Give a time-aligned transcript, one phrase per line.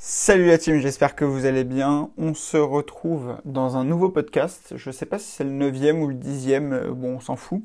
[0.00, 2.10] Salut la team, j'espère que vous allez bien.
[2.16, 4.74] On se retrouve dans un nouveau podcast.
[4.76, 7.34] Je ne sais pas si c'est le neuvième ou le dixième, euh, bon on s'en
[7.34, 7.64] fout.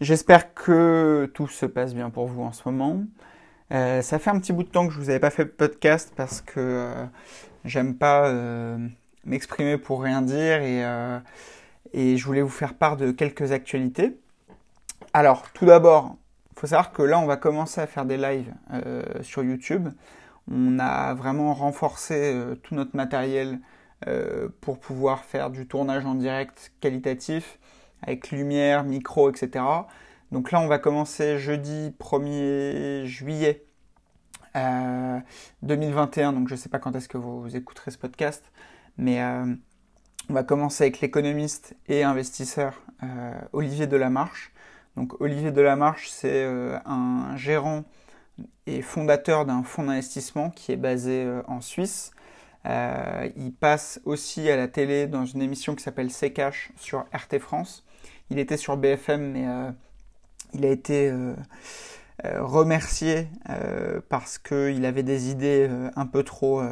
[0.00, 3.02] J'espère que tout se passe bien pour vous en ce moment.
[3.74, 5.50] Euh, ça fait un petit bout de temps que je vous avais pas fait de
[5.50, 7.04] podcast parce que euh,
[7.66, 8.32] j'aime pas
[9.26, 10.82] m'exprimer pour rien dire et,
[11.92, 14.16] et je voulais vous faire part de quelques actualités.
[15.12, 16.16] Alors tout d'abord,
[16.56, 18.54] il faut savoir que là on va commencer à faire des lives
[19.20, 19.90] sur YouTube.
[20.54, 23.58] On a vraiment renforcé euh, tout notre matériel
[24.06, 27.58] euh, pour pouvoir faire du tournage en direct qualitatif
[28.02, 29.64] avec lumière, micro, etc.
[30.30, 33.64] Donc là, on va commencer jeudi 1er juillet
[35.62, 36.30] 2021.
[36.30, 38.44] Euh, Donc je ne sais pas quand est-ce que vous, écouterez ce podcast,
[38.98, 42.82] mais on va commencer avec l'économiste et investisseur
[43.52, 44.52] Olivier Delamarche.
[44.96, 46.44] Donc Olivier Delamarche, c'est
[46.84, 47.84] un gérant
[48.66, 52.12] et fondateur d'un fonds d'investissement qui est basé euh, en Suisse.
[52.66, 57.04] Euh, il passe aussi à la télé dans une émission qui s'appelle C'est Cash sur
[57.12, 57.84] RT France.
[58.30, 59.70] Il était sur BFM, mais euh,
[60.54, 61.12] il a été
[62.22, 63.28] remercié
[64.10, 66.62] parce qu'il avait des idées un peu trop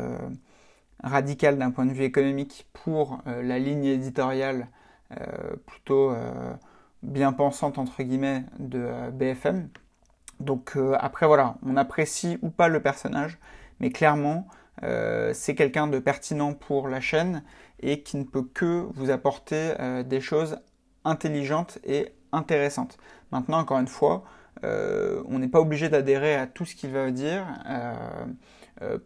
[1.02, 4.68] radicales d'un point de vue économique pour la ligne éditoriale
[5.66, 6.14] plutôt
[7.02, 9.70] bien pensante entre guillemets de BFM.
[10.40, 13.38] Donc euh, après voilà, on apprécie ou pas le personnage,
[13.78, 14.48] mais clairement
[14.82, 17.44] euh, c'est quelqu'un de pertinent pour la chaîne
[17.80, 20.58] et qui ne peut que vous apporter euh, des choses
[21.04, 22.96] intelligentes et intéressantes.
[23.32, 24.24] Maintenant encore une fois,
[24.62, 27.46] on n'est pas obligé d'adhérer à tout ce qu'il va dire.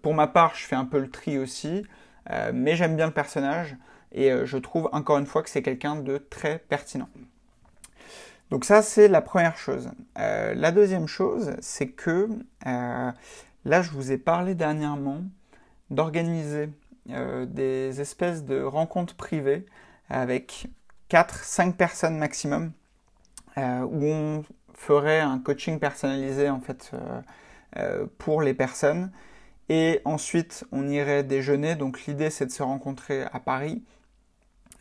[0.03, 1.85] pour ma part, je fais un peu le tri aussi,
[2.53, 3.77] mais j'aime bien le personnage
[4.11, 7.09] et je trouve encore une fois que c'est quelqu'un de très pertinent.
[8.55, 9.91] Donc ça, c'est la première chose.
[10.17, 12.29] Euh, la deuxième chose, c'est que
[12.69, 13.13] euh,
[13.65, 15.23] là, je vous ai parlé dernièrement
[15.91, 16.71] d'organiser
[17.11, 19.67] euh, des espèces de rencontres privées
[20.09, 20.69] avec
[21.11, 22.71] 4-5 personnes maximum,
[23.57, 24.45] où on
[24.75, 26.93] ferait un coaching personnalisé en fait
[28.19, 29.11] pour les personnes.
[29.69, 31.75] Et ensuite, on irait déjeuner.
[31.75, 33.83] Donc l'idée, c'est de se rencontrer à Paris.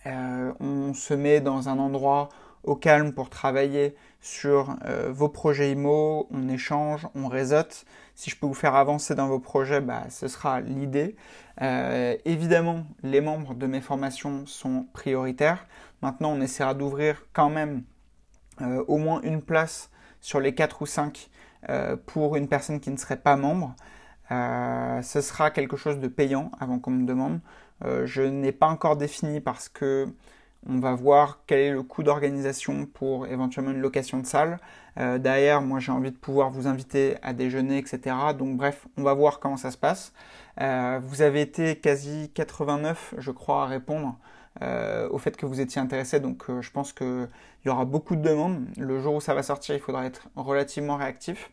[0.06, 2.30] on se met dans un endroit
[2.64, 7.86] au calme pour travailler sur euh, vos projets IMO, on échange, on réseaute.
[8.16, 11.18] Si je peux vous faire avancer dans vos projets, bah, ce sera l'idée.
[11.62, 15.68] Euh, évidemment, les membres de mes formations sont prioritaires.
[16.02, 17.84] Maintenant, on essaiera d'ouvrir quand même
[18.62, 19.90] euh, au moins une place
[20.22, 21.30] sur les 4 ou 5
[22.08, 23.74] pour une personne qui ne serait pas membre.
[24.30, 27.40] ce sera quelque chose de payant avant qu'on me demande.
[28.04, 30.14] je n'ai pas encore défini parce que
[30.68, 34.60] on va voir quel est le coût d'organisation pour éventuellement une location de salle.
[35.00, 38.16] Euh, derrière, moi j'ai envie de pouvoir vous inviter à déjeuner, etc.
[38.38, 40.14] Donc bref, on va voir comment ça se passe.
[40.62, 44.18] Euh, vous avez été quasi 89, je crois, à répondre
[44.62, 46.20] euh, au fait que vous étiez intéressé.
[46.20, 47.28] Donc je pense qu'il
[47.66, 48.66] y aura beaucoup de demandes.
[48.78, 51.52] Le jour où ça va sortir, il faudra être relativement réactif.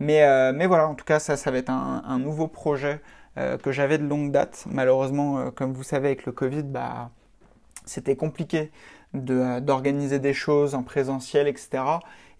[0.00, 3.00] Mais, mais voilà, en tout cas, ça, ça va être un, un nouveau projet
[3.62, 4.64] que j'avais de longue date.
[4.70, 7.10] Malheureusement, comme vous savez, avec le Covid, bah
[7.88, 8.70] c'était compliqué
[9.14, 11.82] euh, d'organiser des choses en présentiel, etc.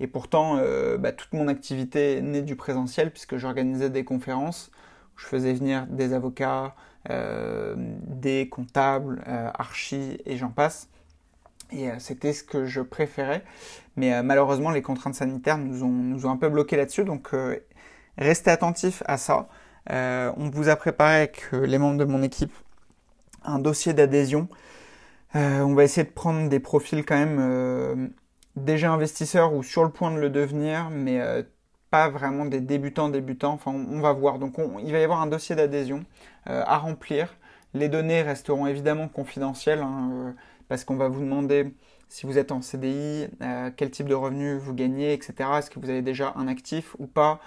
[0.00, 4.70] Et pourtant, euh, bah, toute mon activité naît du présentiel puisque j'organisais des conférences
[5.16, 6.74] où je faisais venir des avocats,
[7.10, 10.88] euh, des comptables, archis et j'en passe.
[11.70, 13.44] Et c'était ce que je préférais.
[13.96, 17.04] Mais malheureusement, les contraintes sanitaires nous ont, nous ont un peu bloqué là-dessus.
[17.04, 17.30] Donc,
[18.16, 19.48] restez attentifs à ça.
[19.90, 22.52] on vous a préparé avec les membres de mon équipe
[23.44, 24.48] un dossier d'adhésion
[25.36, 28.08] euh, on va essayer de prendre des profils quand même euh,
[28.56, 31.42] déjà investisseurs ou sur le point de le devenir, mais euh,
[31.90, 33.52] pas vraiment des débutants débutants.
[33.52, 34.38] Enfin, on, va voir.
[34.38, 36.04] Donc, il va y avoir un dossier d'adhésion
[36.44, 37.34] à remplir.
[37.74, 40.34] Les données resteront évidemment confidentielles hein,
[40.68, 41.74] parce qu'on va vous demander
[42.08, 43.28] si vous êtes en CDI,
[43.76, 45.34] quel type de revenus vous gagnez, etc.
[45.58, 47.40] Est-ce que vous avez déjà un actif ou pas?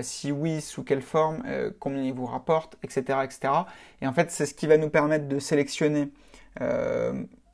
[0.00, 1.42] Si oui, sous quelle forme?
[1.80, 3.52] Combien il vous rapporte, etc., etc.
[4.00, 6.10] Et en fait, c'est ce qui va nous permettre de sélectionner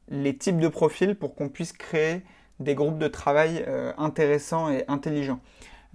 [0.09, 2.23] les types de profils pour qu'on puisse créer
[2.61, 5.41] des groupes de travail euh, intéressants et intelligents.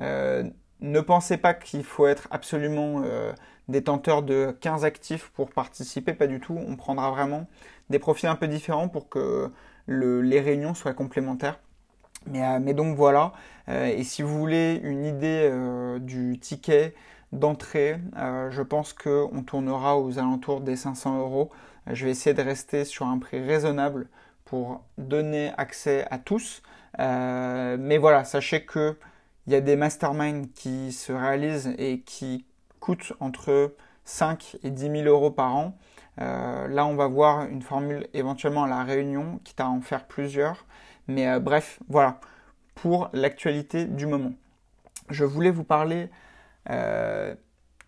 [0.02, 0.44] Euh,
[0.82, 3.02] ne pensez pas qu'il faut être absolument
[3.68, 6.56] détenteur de 15 actifs pour participer, pas du tout.
[6.56, 7.48] On prendra vraiment
[7.90, 9.52] des profils un peu différents pour que
[9.88, 11.60] les réunions soient complémentaires.
[12.28, 13.32] Mais, mais donc voilà,
[13.68, 15.52] et si vous voulez une idée
[16.00, 16.94] du ticket
[17.32, 21.50] d'entrée, je pense qu'on tournera aux alentours des 500 euros
[21.92, 24.08] je vais essayer de rester sur un prix raisonnable
[24.46, 26.62] pour donner accès à tous.
[27.00, 28.98] Euh, mais voilà, sachez que
[29.46, 32.46] il y a des masterminds qui se réalisent et qui
[32.80, 35.78] coûtent entre 5 et 10 000 euros par an,
[36.18, 40.66] là on va voir une formule éventuellement à la réunion, quitte à en faire plusieurs.
[41.08, 42.20] Mais bref, voilà,
[42.76, 44.34] pour l'actualité du moment.
[45.10, 46.10] Je voulais vous parler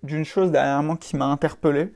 [0.03, 1.93] d'une chose dernièrement qui m'a interpellé.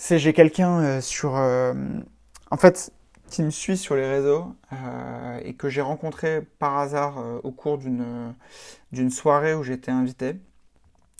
[0.00, 1.32] C'est j'ai quelqu'un sur...
[1.32, 2.92] en fait,
[3.28, 7.52] qui me suit sur les réseaux euh, et que j'ai rencontré par hasard euh, au
[7.52, 10.36] cours d'une soirée où j'étais invité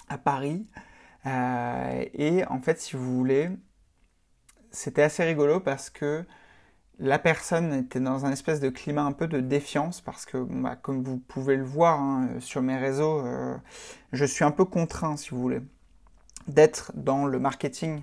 [0.09, 0.67] à Paris.
[1.27, 3.51] Euh, et en fait, si vous voulez,
[4.71, 6.25] c'était assez rigolo parce que
[6.99, 10.77] la personne était dans un espèce de climat un peu de défiance parce que, bah,
[10.77, 13.23] comme vous pouvez le voir hein, sur mes réseaux,
[14.13, 15.61] je suis un peu contraint, si vous voulez,
[16.49, 18.03] d'être dans le marketing,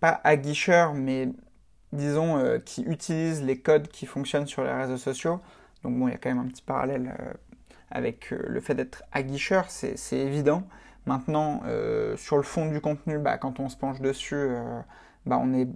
[0.00, 1.28] pas aguicheur, mais
[1.92, 5.40] disons, euh, qui utilisent les codes qui fonctionnent sur les réseaux sociaux.
[5.82, 7.32] Donc bon, il y a quand même un petit parallèle euh,
[7.90, 10.62] avec euh, le fait d'être aguicheur, c'est évident.
[11.06, 11.62] Maintenant,
[12.16, 14.50] sur le fond du contenu, bah, quand on se penche dessus,
[15.24, 15.66] bah, on, est,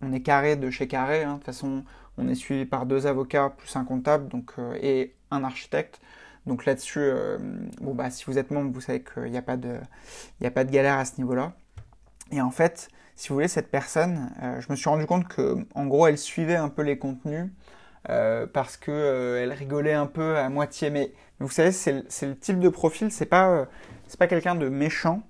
[0.00, 1.24] on est carré de chez carré.
[1.24, 1.32] Hein.
[1.32, 1.82] De toute façon,
[2.18, 6.00] on est suivi par deux avocats plus un comptable donc, et un architecte.
[6.46, 7.10] Donc là-dessus,
[7.80, 10.98] bon, bah, si vous êtes membre, vous savez qu'il n'y a, a pas de galère
[10.98, 11.54] à ce niveau-là.
[12.30, 15.56] Et en fait, si vous voulez, cette personne, euh, je me suis rendu compte que,
[15.74, 17.50] en gros, elle suivait un peu les contenus
[18.10, 20.90] euh, parce que euh, elle rigolait un peu à moitié.
[20.90, 23.66] Mais, vous savez, c'est le, type de profil, c'est pas,
[24.06, 25.22] c'est pas quelqu'un de méchant,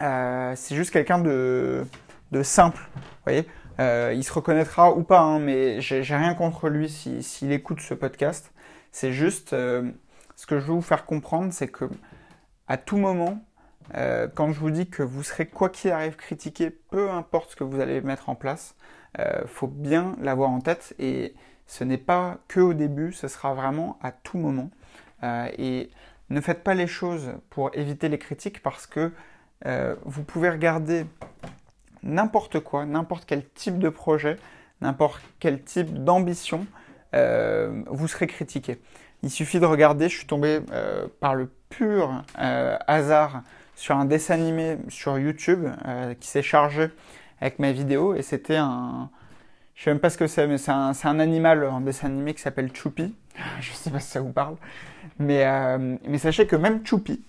[0.00, 1.84] c'est juste quelqu'un de,
[2.32, 2.82] de simple.
[2.94, 3.46] Vous voyez,
[4.16, 8.52] il se reconnaîtra ou pas, hein, mais j'ai rien contre lui s'il écoute ce podcast.
[8.90, 11.84] C'est juste ce que je veux vous faire comprendre, c'est que
[12.68, 13.42] à tout moment,
[13.94, 17.56] euh, quand je vous dis que vous serez quoi qu'il arrive critiqué, peu importe ce
[17.56, 18.74] que vous allez mettre en place,
[19.18, 21.34] euh, faut bien l'avoir en tête et
[21.66, 24.70] ce n'est pas que au début, ce sera vraiment à tout moment.
[25.22, 25.90] Euh, et
[26.30, 29.12] ne faites pas les choses pour éviter les critiques parce que
[30.04, 31.06] vous pouvez regarder
[32.02, 34.36] n'importe quoi, n'importe quel type de projet,
[34.82, 36.66] n'importe quel type d'ambition,
[37.14, 38.78] vous serez critiqué.
[39.22, 40.60] Il suffit de regarder, je suis tombé
[41.20, 43.42] par le pur hasard
[43.76, 46.88] sur un dessin animé sur YouTube euh, qui s'est chargé
[47.40, 49.10] avec ma vidéo et c'était un.
[49.74, 52.32] Je sais même pas ce que c'est, mais c'est un, un, animal en dessin animé
[52.32, 53.14] qui s'appelle Choupi.
[53.60, 54.56] Je sais pas si ça vous parle.
[55.18, 57.22] Mais, euh, mais sachez que même Choupi,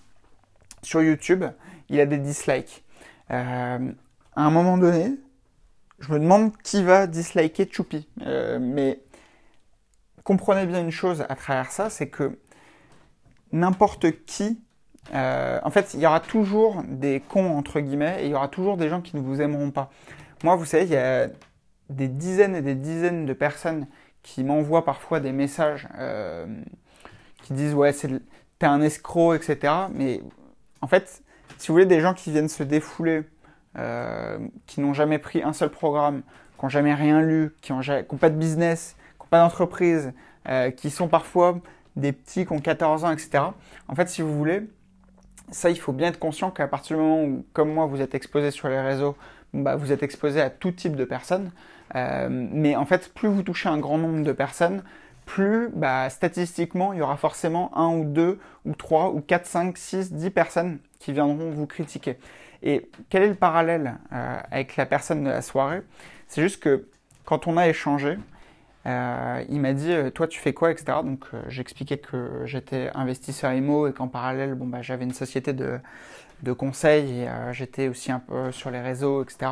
[0.81, 1.43] sur YouTube,
[1.89, 2.85] il a des dislikes.
[3.31, 3.91] Euh,
[4.33, 5.11] à un moment donné,
[5.99, 8.07] je me demande qui va disliker Choupi.
[8.61, 9.01] mais
[10.23, 12.39] comprenez bien une chose à travers ça, c'est que
[13.51, 14.61] n'importe qui
[15.13, 18.47] euh, en fait, il y aura toujours des cons, entre guillemets, et il y aura
[18.47, 19.89] toujours des gens qui ne vous aimeront pas.
[20.43, 21.27] Moi, vous savez, il y a
[21.89, 23.87] des dizaines et des dizaines de personnes
[24.23, 26.45] qui m'envoient parfois des messages euh,
[27.43, 29.73] qui disent Ouais, t'es un escroc, etc.
[29.93, 30.21] Mais
[30.81, 31.23] en fait,
[31.57, 33.23] si vous voulez, des gens qui viennent se défouler,
[33.77, 36.23] euh, qui n'ont jamais pris un seul programme,
[36.57, 37.81] qui n'ont jamais rien lu, qui n'ont
[38.19, 40.11] pas de business, qui n'ont pas d'entreprise,
[40.77, 41.59] qui sont parfois
[41.97, 43.43] des petits qui ont 14 ans, etc.
[43.87, 44.61] En fait, si vous voulez,
[45.51, 48.15] ça, il faut bien être conscient qu'à partir du moment où, comme moi, vous êtes
[48.15, 49.15] exposé sur les réseaux,
[49.53, 51.51] bah, vous êtes exposé à tout type de personnes.
[51.95, 54.83] Euh, mais en fait, plus vous touchez un grand nombre de personnes,
[55.25, 59.77] plus bah, statistiquement, il y aura forcément un ou deux ou trois ou quatre, cinq,
[59.77, 62.17] six, dix personnes qui viendront vous critiquer.
[62.63, 65.81] Et quel est le parallèle euh, avec la personne de la soirée?
[66.27, 66.87] C'est juste que
[67.25, 68.17] quand on a échangé,
[68.87, 70.99] euh, il m'a dit euh, toi tu fais quoi etc.
[71.03, 75.51] Donc euh, j'expliquais que j'étais investisseur IMO et qu'en parallèle bon bah j'avais une société
[75.51, 75.79] de,
[76.43, 79.51] de conseil et j'étais aussi un peu sur les réseaux etc.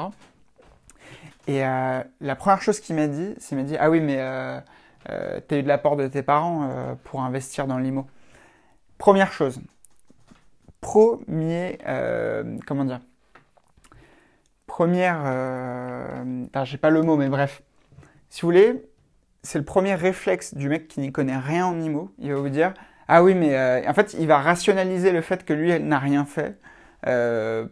[1.47, 4.17] Et la première chose qu'il m'a dit, c'est m'a dit ah oui mais
[5.05, 8.07] t'as eu de l'apport de tes parents pour investir dans l'IMO.
[8.97, 9.59] Première chose,
[10.81, 11.77] premier
[12.65, 13.01] comment dire?
[14.67, 15.23] Première
[16.63, 17.63] j'ai pas le mot mais bref
[18.29, 18.85] si vous voulez
[19.45, 22.11] c'est le premier réflexe du mec qui n'y connaît rien en IMO.
[22.17, 22.73] Il va vous dire
[23.07, 26.25] Ah oui, mais euh, en fait, il va rationaliser le fait que lui n'a rien
[26.25, 26.57] fait
[27.05, 27.67] euh,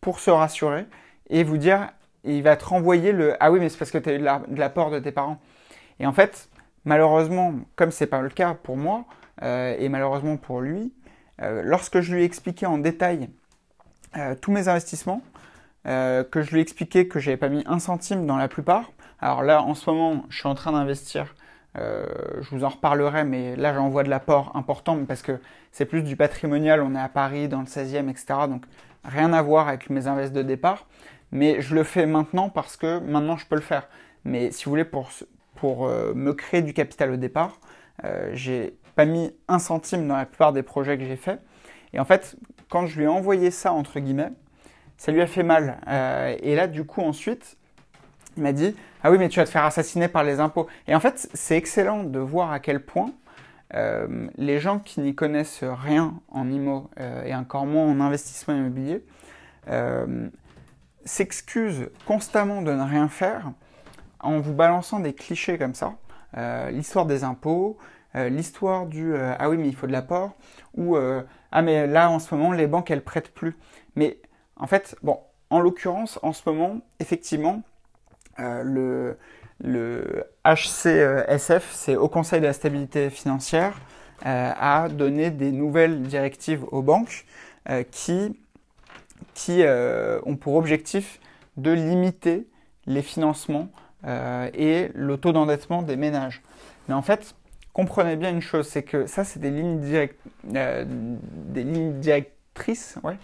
[0.00, 0.86] pour se rassurer
[1.28, 1.90] et vous dire
[2.24, 4.58] il va te renvoyer le Ah oui, mais c'est parce que tu as eu de
[4.58, 5.38] l'apport de tes parents.
[6.00, 6.48] Et en fait,
[6.84, 9.04] malheureusement, comme c'est pas le cas pour moi
[9.42, 10.92] euh, et malheureusement pour lui,
[11.40, 13.28] lorsque je lui ai expliqué en détail
[14.40, 15.22] tous mes investissements,
[15.84, 19.42] que je lui ai expliqué que j'avais pas mis un centime dans la plupart, alors
[19.42, 21.34] là, en ce moment, je suis en train d'investir.
[21.76, 22.06] Euh,
[22.40, 25.40] je vous en reparlerai, mais là, j'envoie de l'apport important parce que
[25.72, 26.82] c'est plus du patrimonial.
[26.82, 28.26] On est à Paris, dans le 16e, etc.
[28.48, 28.64] Donc,
[29.04, 30.86] rien à voir avec mes invests de départ.
[31.32, 33.88] Mais je le fais maintenant parce que maintenant, je peux le faire.
[34.24, 35.10] Mais si vous voulez, pour,
[35.56, 37.58] pour euh, me créer du capital au départ,
[38.04, 41.40] euh, j'ai pas mis un centime dans la plupart des projets que j'ai faits.
[41.92, 42.36] Et en fait,
[42.70, 44.30] quand je lui ai envoyé ça, entre guillemets,
[44.96, 45.78] ça lui a fait mal.
[46.42, 47.57] et là, du coup, ensuite,
[48.38, 50.66] il m'a dit Ah oui, mais tu vas te faire assassiner par les impôts.
[50.86, 53.12] Et en fait, c'est excellent de voir à quel point
[54.38, 56.88] les gens qui n'y connaissent rien en IMO
[57.26, 59.04] et encore moins en investissement immobilier
[61.04, 63.52] s'excusent constamment de ne rien faire
[64.20, 65.96] en vous balançant des clichés comme ça.
[66.70, 67.76] L'histoire des impôts,
[68.16, 70.32] euh, l'histoire du euh, ah oui mais il faut de l'apport
[70.74, 73.56] ou euh, ah mais là en ce moment les banques elles prêtent plus.
[73.96, 74.18] Mais
[74.56, 77.62] en fait bon en l'occurrence en ce moment effectivement
[78.38, 79.16] le
[79.60, 83.80] le HCSF c'est au Conseil de la stabilité financière
[84.24, 87.26] a donné des nouvelles directives aux banques
[87.90, 88.38] qui
[89.34, 89.64] qui
[90.24, 91.18] ont pour objectif
[91.56, 92.46] de limiter
[92.86, 93.68] les financements
[94.06, 96.42] et le taux d'endettement des ménages.
[96.88, 97.34] Mais en fait,
[97.78, 100.18] comprenez bien une chose, c'est que ça, c'est des lignes direct,
[100.52, 103.16] euh, des lignes directrices, ouais.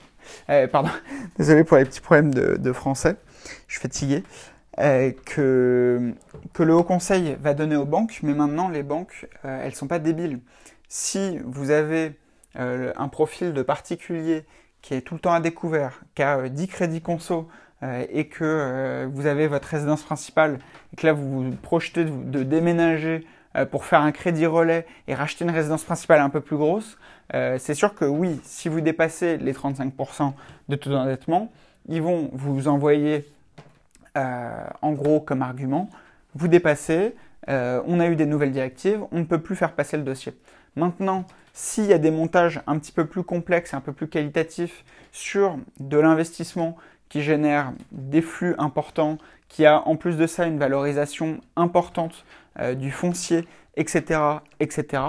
[0.49, 0.91] Euh, pardon,
[1.37, 3.17] désolé pour les petits problèmes de, français,
[3.67, 4.23] je suis fatigué.
[4.81, 6.15] Euh, que,
[6.53, 9.87] que le Haut Conseil va donner aux banques, mais maintenant les banques, elles ne sont
[9.87, 10.41] pas débiles.
[10.89, 12.13] Si vous avez
[12.57, 14.45] un profil de particulier
[14.83, 17.49] qui est tout le temps à découvert, qui a 10 crédits conso
[17.83, 20.59] et que vous avez votre résidence principale
[20.93, 23.27] et que là vous vous projetez de déménager
[23.57, 26.99] euh, pour faire un crédit relais et racheter une résidence principale un peu plus grosse,
[27.35, 30.33] euh, c'est sûr que oui, si vous dépassez les 35%
[30.69, 31.53] de taux d'endettement,
[31.89, 33.25] ils vont vous envoyer
[34.17, 35.89] euh, en gros comme argument,
[36.35, 37.15] vous dépassez,
[37.47, 40.33] on a eu des nouvelles directives, on ne peut plus faire passer le dossier.
[40.77, 44.85] Maintenant, s'il y a des montages un petit peu plus complexes, un peu plus qualitatifs
[45.13, 46.77] sur de l'investissement
[47.09, 49.19] qui génère des flux importants,
[49.49, 52.25] qui a en plus de ça une valorisation importante
[52.59, 54.21] euh, du foncier, etc.,
[54.59, 55.03] etc.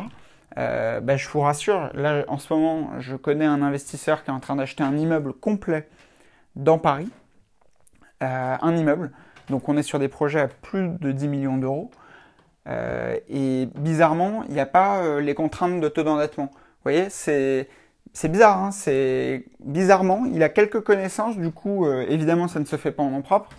[0.57, 4.33] Euh, bah, je vous rassure, là en ce moment, je connais un investisseur qui est
[4.33, 5.89] en train d'acheter un immeuble complet
[6.55, 7.24] dans Paris, euh,
[8.25, 9.11] un immeuble.
[9.49, 11.91] Donc on est sur des projets à plus de 10 millions d'euros.
[12.67, 16.49] et bizarrement, il n'y a pas les contraintes de taux d'endettement.
[16.53, 17.67] Vous voyez, c'est
[18.23, 22.91] bizarre, hein, c'est bizarrement, il a quelques connaissances, du coup, évidemment, ça ne se fait
[22.91, 23.49] pas en nom propre.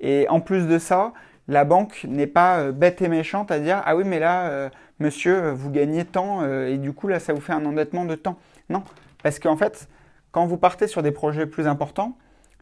[0.00, 1.12] Et en plus de ça,
[1.48, 4.68] la banque n'est pas euh, bête et méchante à dire ah oui mais là euh,
[5.00, 8.14] monsieur euh, vous gagnez tant et du coup là ça vous fait un endettement de
[8.14, 8.38] temps.
[8.68, 8.84] Non,
[9.22, 9.88] parce qu'en fait
[10.30, 12.16] quand vous partez sur des projets plus importants,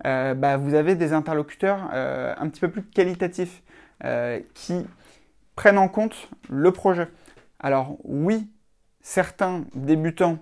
[0.04, 3.62] bah, vous avez des interlocuteurs un petit peu plus qualitatifs
[4.54, 4.86] qui
[5.54, 7.08] prennent en compte le projet.
[7.58, 8.48] Alors oui,
[9.00, 10.38] certains débutants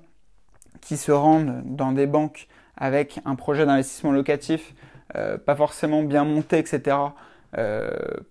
[0.81, 4.75] qui se rendent dans des banques avec un projet d'investissement locatif,
[5.13, 6.97] pas forcément bien monté, etc.,
[7.57, 7.89] euh,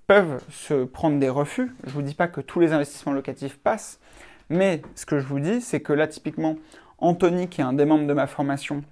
[0.07, 1.73] peuvent se prendre des refus.
[1.85, 4.01] Je ne vous dis pas que tous les investissements locatifs passent,
[4.49, 6.57] mais ce que je vous dis, c'est que là, typiquement,
[6.97, 8.83] Anthony, qui est un des membres de ma formation,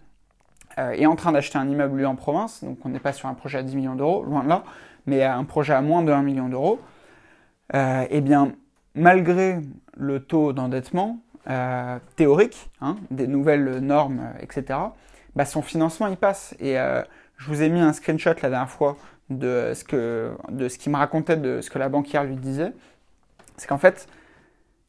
[0.78, 3.28] euh, est en train d'acheter un immeuble lui en province, donc on n'est pas sur
[3.28, 4.64] un projet à 10 millions d'euros, loin de là,
[5.06, 6.80] mais un projet à moins de 1 million d'euros.
[7.74, 8.52] Euh, eh bien,
[8.96, 9.60] malgré
[9.96, 11.20] le taux d'endettement
[12.16, 14.80] théorique, hein, des nouvelles normes, etc.,
[15.36, 16.56] bah, son financement il passe.
[16.60, 18.96] Et je vous ai mis un screenshot la dernière fois
[19.32, 22.74] de ce que de ce qu'il me racontait de ce que la banquière lui disait,
[23.58, 24.08] c'est qu'en fait,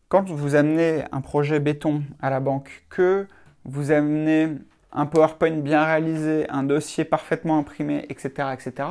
[0.08, 3.26] quand vous amenez un projet béton à la banque, que
[3.64, 4.48] vous amenez
[4.92, 8.88] un PowerPoint bien réalisé, un dossier parfaitement imprimé, etc., etc.,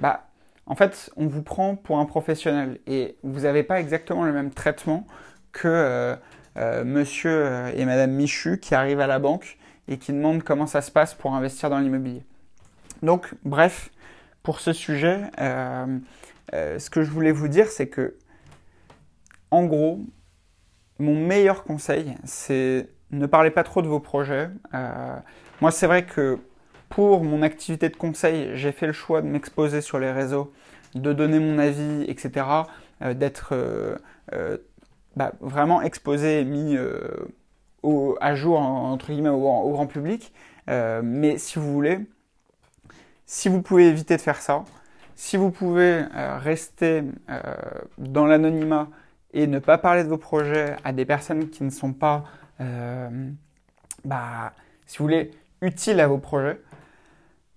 [0.00, 0.26] bah,
[0.66, 4.50] en fait, on vous prend pour un professionnel et vous n'avez pas exactement le même
[4.50, 5.06] traitement
[5.52, 6.16] que euh,
[6.56, 9.58] euh, monsieur et madame Michu qui arrivent à la banque
[9.88, 12.24] et qui demandent comment ça se passe pour investir dans l'immobilier.
[13.02, 13.90] Donc, bref,
[14.42, 15.98] pour ce sujet, euh,
[16.54, 18.16] euh, ce que je voulais vous dire, c'est que,
[19.50, 20.00] en gros,
[20.98, 24.50] mon meilleur conseil, c'est ne parlez pas trop de vos projets.
[24.74, 25.16] Euh,
[25.60, 26.38] moi, c'est vrai que
[26.88, 30.52] pour mon activité de conseil, j'ai fait le choix de m'exposer sur les réseaux,
[30.94, 32.46] de donner mon avis, etc.,
[33.00, 33.54] d'être
[35.16, 36.76] bah, vraiment exposé et mis
[38.20, 40.32] à jour, entre guillemets, au grand public.
[40.68, 41.98] mais si vous voulez,
[43.26, 44.64] si vous pouvez éviter de faire ça,
[45.16, 47.40] si vous pouvez euh, rester euh,
[47.98, 48.88] dans l'anonymat
[49.32, 52.43] et ne pas parler de vos projets à des personnes qui ne sont pas, euh,
[52.58, 54.52] bah,
[54.86, 55.30] si vous voulez,
[55.60, 56.60] utiles à vos projets,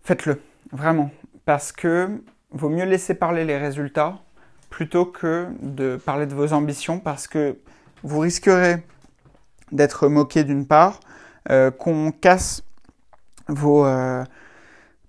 [0.04, 1.12] faites-le, vraiment.
[1.46, 4.20] Parce que vaut mieux laisser parler les résultats
[4.70, 7.58] plutôt que de parler de vos ambitions parce que
[8.04, 8.84] vous risquerez
[9.72, 11.00] d'être moqué d'une part,
[11.78, 12.64] qu'on casse
[13.48, 13.84] vos,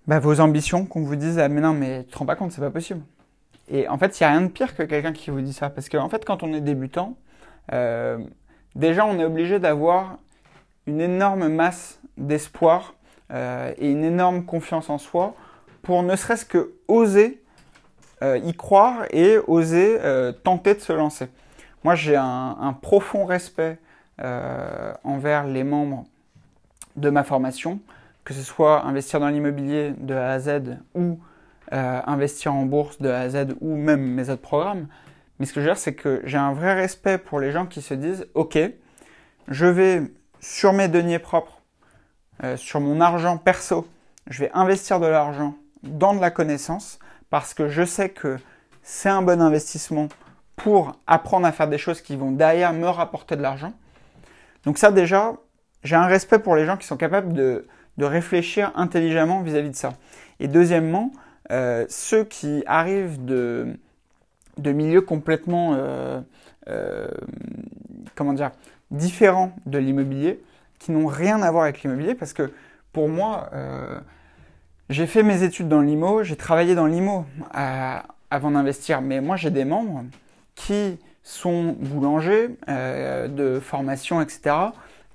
[0.07, 2.53] bah, vos ambitions, qu'on vous dise ah mais non mais tu te rends pas compte,
[2.53, 3.03] c'est pas possible.
[3.71, 5.71] Et en fait, il n'y a rien de pire que quelqu'un qui vous dit ça.
[5.71, 7.17] Parce qu'en en fait, quand on est débutant,
[7.73, 8.19] euh,
[8.79, 10.17] déjà on est obligé d'avoir
[10.87, 12.95] une énorme masse d'espoir
[13.31, 15.35] et une énorme confiance en soi
[15.83, 17.43] pour ne serait-ce que oser
[18.23, 19.99] y croire et oser
[20.45, 21.29] tenter de se lancer.
[21.85, 23.79] Moi, j'ai un, profond respect
[24.19, 26.07] envers les membres
[26.99, 27.81] de ma formation,
[28.25, 31.19] que ce soit investir dans l'immobilier de A à Z ou
[31.73, 34.87] euh, investir en bourse de A à Z ou même mes autres programmes.
[35.39, 37.67] Mais ce que je veux dire, c'est que j'ai un vrai respect pour les gens
[37.67, 38.59] qui se disent, OK,
[39.49, 40.03] je vais
[40.41, 41.63] sur mes deniers propres,
[42.45, 43.87] euh, sur mon argent perso,
[44.29, 46.99] je vais investir de l'argent dans de la connaissance
[47.31, 48.39] parce que je sais que
[48.83, 50.09] c'est un bon investissement
[50.57, 53.73] pour apprendre à faire des choses qui vont derrière me rapporter de l'argent.
[54.65, 55.35] Donc ça déjà,
[55.85, 57.67] j'ai un respect pour les gens qui sont capables de,
[58.01, 59.95] réfléchir intelligemment vis-à-vis de ça.
[60.39, 61.11] Et deuxièmement,
[61.51, 63.77] euh, ceux qui arrivent de,
[64.59, 66.21] de milieux complètement euh,
[66.69, 67.09] euh,
[68.15, 68.51] comment dire
[68.91, 70.41] différents de l'immobilier,
[70.79, 72.53] qui n'ont rien à voir avec l'immobilier, parce que
[72.93, 73.51] pour moi,
[74.89, 79.51] j'ai fait mes études dans l'IMO, j'ai travaillé dans l'IMO avant d'investir, mais moi j'ai
[79.51, 80.05] des membres
[80.55, 84.55] qui sont boulangers de formation, etc.,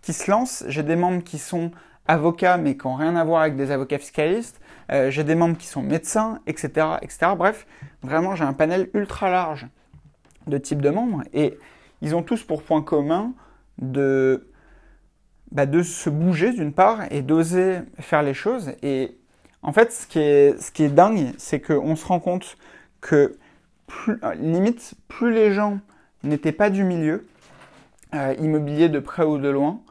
[0.04, 0.64] qui se lancent.
[0.68, 1.72] J'ai des membres qui sont
[2.08, 4.60] avocats mais qui n'ont rien à voir avec des avocats fiscalistes.
[4.92, 7.32] Euh, j'ai des membres qui sont médecins, etc., etc.
[7.38, 7.66] Bref,
[8.02, 9.68] vraiment, j'ai un panel ultra large
[10.48, 11.58] de types de membres et
[12.02, 13.34] ils ont tous pour point commun
[13.80, 14.50] de,
[15.52, 18.74] bah, de se bouger d'une part et d'oser faire les choses.
[18.82, 19.18] Et
[19.62, 22.58] en fait, ce qui est, ce qui est dingue, c'est qu'on se rend compte
[23.00, 23.38] que
[24.36, 25.80] limite, plus les gens
[26.24, 27.28] n'étaient pas du milieu
[28.14, 29.82] euh, immobilier de près ou de loin,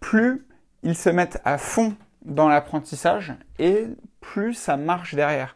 [0.00, 0.46] plus
[0.82, 1.94] ils se mettent à fond
[2.24, 3.86] dans l'apprentissage et
[4.20, 5.54] plus ça marche derrière.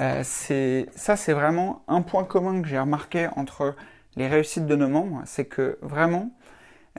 [0.00, 3.74] Euh, ça, c'est vraiment un point commun que j'ai remarqué entre
[4.16, 6.30] les réussites de nos membres, c'est que vraiment,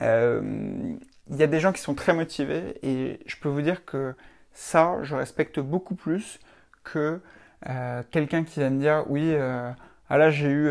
[0.02, 0.94] euh,
[1.30, 4.14] il y a des gens qui sont très motivés et je peux vous dire que
[4.52, 6.40] ça, je respecte beaucoup plus
[6.82, 7.20] que
[7.68, 10.70] euh, quelqu'un qui va me dire oui, ah là j'ai eu,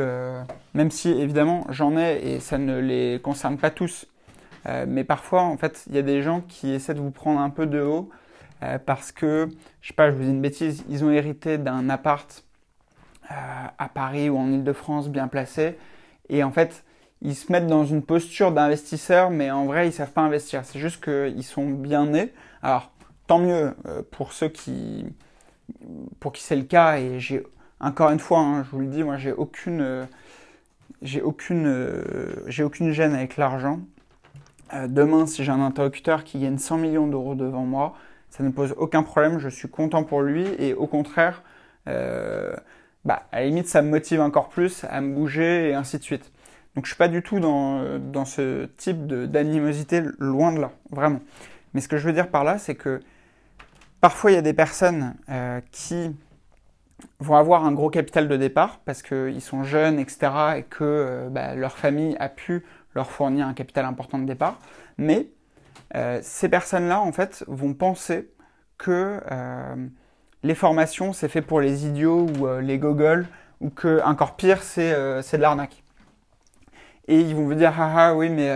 [0.73, 4.07] même si évidemment j'en ai et ça ne les concerne pas tous,
[4.87, 7.49] mais parfois, en fait, il y a des gens qui essaient de vous prendre un
[7.49, 8.09] peu de haut
[8.63, 9.49] euh, parce que,
[9.81, 12.43] je sais pas, je vous dis une bêtise, ils ont hérité d'un appart
[13.31, 13.35] euh,
[13.77, 15.77] à Paris ou en Ile-de-France bien placé.
[16.29, 16.83] Et en fait,
[17.21, 20.63] ils se mettent dans une posture d'investisseur, mais en vrai, ils savent pas investir.
[20.65, 22.33] C'est juste qu'ils sont bien nés.
[22.61, 22.91] Alors,
[23.27, 23.75] tant mieux
[24.11, 25.05] pour ceux qui,
[26.19, 26.97] pour qui c'est le cas.
[26.97, 27.43] Et j'ai,
[27.79, 30.07] encore une fois, hein, je vous le dis, moi, j'ai aucune,
[31.01, 32.03] j'ai aucune,
[32.47, 33.81] j'ai aucune gêne avec l'argent.
[34.73, 37.95] Euh, demain, si j'ai un interlocuteur qui gagne 100 millions d'euros devant moi,
[38.29, 41.43] ça ne pose aucun problème, je suis content pour lui et au contraire,
[41.87, 42.55] euh,
[43.05, 46.03] bah, à la limite, ça me motive encore plus à me bouger et ainsi de
[46.03, 46.31] suite.
[46.75, 51.19] Donc je suis pas du tout dans, dans ce type d'animosité, loin de là, vraiment.
[51.73, 52.99] Mais ce que je veux dire par là, c'est que
[54.01, 56.15] parfois il y a des personnes euh, qui
[57.19, 61.55] vont avoir un gros capital de départ parce qu'ils sont jeunes, etc., et que bah,
[61.55, 62.63] leur famille a pu
[62.95, 64.59] leur fournir un capital important de départ.
[64.97, 65.27] Mais
[65.95, 68.29] euh, ces personnes-là, en fait, vont penser
[68.77, 69.75] que euh,
[70.43, 73.27] les formations, c'est fait pour les idiots ou euh, les gogoles,
[73.61, 75.83] ou que, encore pire, c'est de l'arnaque.
[77.07, 78.55] Et ils vont vous dire, ah ah, oui, mais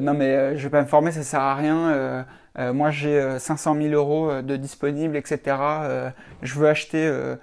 [0.00, 2.24] non, mais je vais pas me former, ça sert à rien.
[2.72, 5.56] moi, j'ai 500 000 euros de disponibles, etc.
[6.40, 7.34] je veux acheter.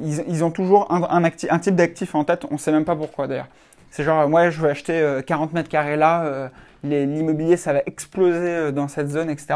[0.00, 3.48] Ils, ont toujours un, type d'actif en tête, on ne sait même pas pourquoi d'ailleurs.
[3.96, 6.48] C'est genre, moi, je veux acheter 40 euh, mètres carrés là, euh,
[6.84, 9.54] l'immobilier, ça va exploser euh, dans cette zone, etc.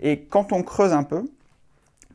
[0.00, 1.22] Et quand on creuse un peu,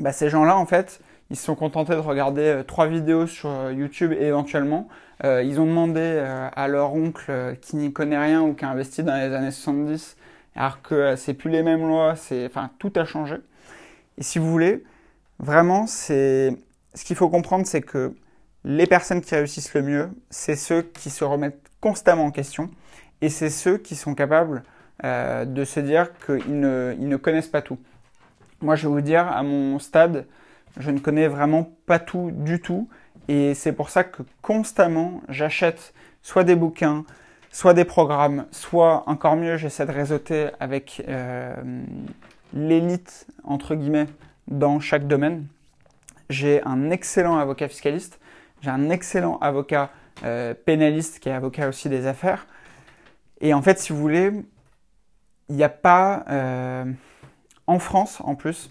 [0.02, 4.12] bah, ces gens-là, en fait, ils se sont contentés de regarder trois vidéos sur YouTube
[4.12, 4.90] et éventuellement,
[5.24, 6.22] ils ont demandé
[6.54, 10.18] à leur oncle qui n'y connaît rien ou qui a investi dans les années 70,
[10.58, 13.38] alors que c'est plus les mêmes lois, c'est, enfin, tout a changé.
[14.18, 14.84] Et si vous voulez,
[15.40, 16.54] vraiment, c'est,
[16.96, 18.14] ce qu'il faut comprendre, c'est que
[18.64, 22.70] les personnes qui réussissent le mieux, c'est ceux qui se remettent constamment en question
[23.22, 24.64] et c'est ceux qui sont capables
[25.04, 27.80] euh, de se dire qu'ils ne, ils ne connaissent pas tout.
[28.62, 30.28] Moi, je vais vous dire, à mon stade,
[30.78, 32.88] je ne connais vraiment pas tout du tout
[33.28, 37.06] et c'est pour ça que constamment, j'achète soit des bouquins,
[37.52, 41.56] soit des programmes, soit encore mieux, j'essaie de réseauter avec euh,
[42.54, 44.08] l'élite, entre guillemets,
[44.48, 45.48] dans chaque domaine.
[46.30, 48.21] J'ai un excellent avocat fiscaliste
[48.62, 49.90] j'ai un excellent avocat
[50.24, 52.48] euh, pénaliste qui est avocat aussi des affaires.
[53.40, 54.32] Et en fait, si vous voulez,
[55.50, 56.86] il n'y a pas, euh,
[57.68, 58.70] en France en plus,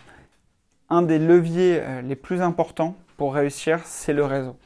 [0.89, 4.57] un des leviers euh, les plus importants pour réussir, c'est le réseau.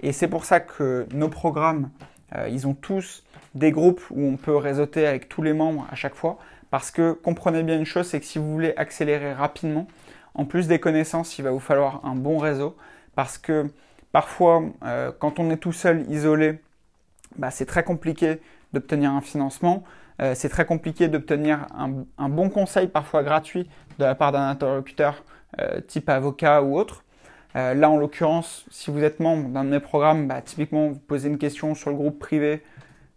[0.00, 1.90] Et c'est pour ça que nos programmes,
[2.48, 6.14] ils ont tous des groupes où on peut réseauter avec tous les membres à chaque
[6.14, 6.38] fois.
[6.70, 9.86] Parce que comprenez bien une chose, c'est que si vous voulez accélérer rapidement,
[10.34, 12.76] En plus des connaissances, il va vous falloir un bon réseau
[13.14, 13.70] parce que
[14.12, 16.60] parfois, euh, quand on est tout seul, isolé,
[17.36, 18.40] bah, c'est très compliqué
[18.72, 19.82] d'obtenir un financement.
[20.20, 25.24] Euh, c'est très compliqué d'obtenir un, bon conseil, parfois gratuit, de la part d'un interlocuteur
[25.60, 27.04] euh, type avocat ou autre.
[27.54, 31.28] là, en l'occurrence, si vous êtes membre d'un de mes programmes, bah, typiquement, vous posez
[31.28, 32.62] une question sur le groupe privé,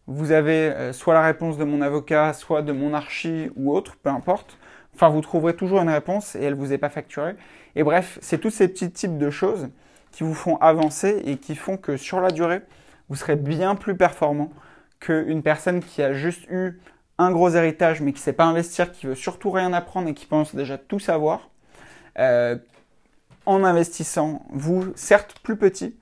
[0.08, 4.10] vous avez soit la réponse de mon avocat, soit de mon archi ou autre, peu
[4.10, 4.58] importe.
[4.94, 7.36] Enfin, vous trouverez toujours une réponse et elle ne vous est pas facturée.
[7.76, 9.70] Et bref, c'est tous ces petits types de choses
[10.16, 12.62] qui vous font avancer et qui font que sur la durée,
[13.10, 14.50] vous serez bien plus performant
[15.02, 16.80] qu'une personne qui a juste eu
[17.18, 20.14] un gros héritage mais qui ne sait pas investir, qui veut surtout rien apprendre et
[20.14, 21.50] qui pense déjà tout savoir.
[22.18, 22.56] Euh,
[23.46, 25.98] en investissant, vous, certes plus petit,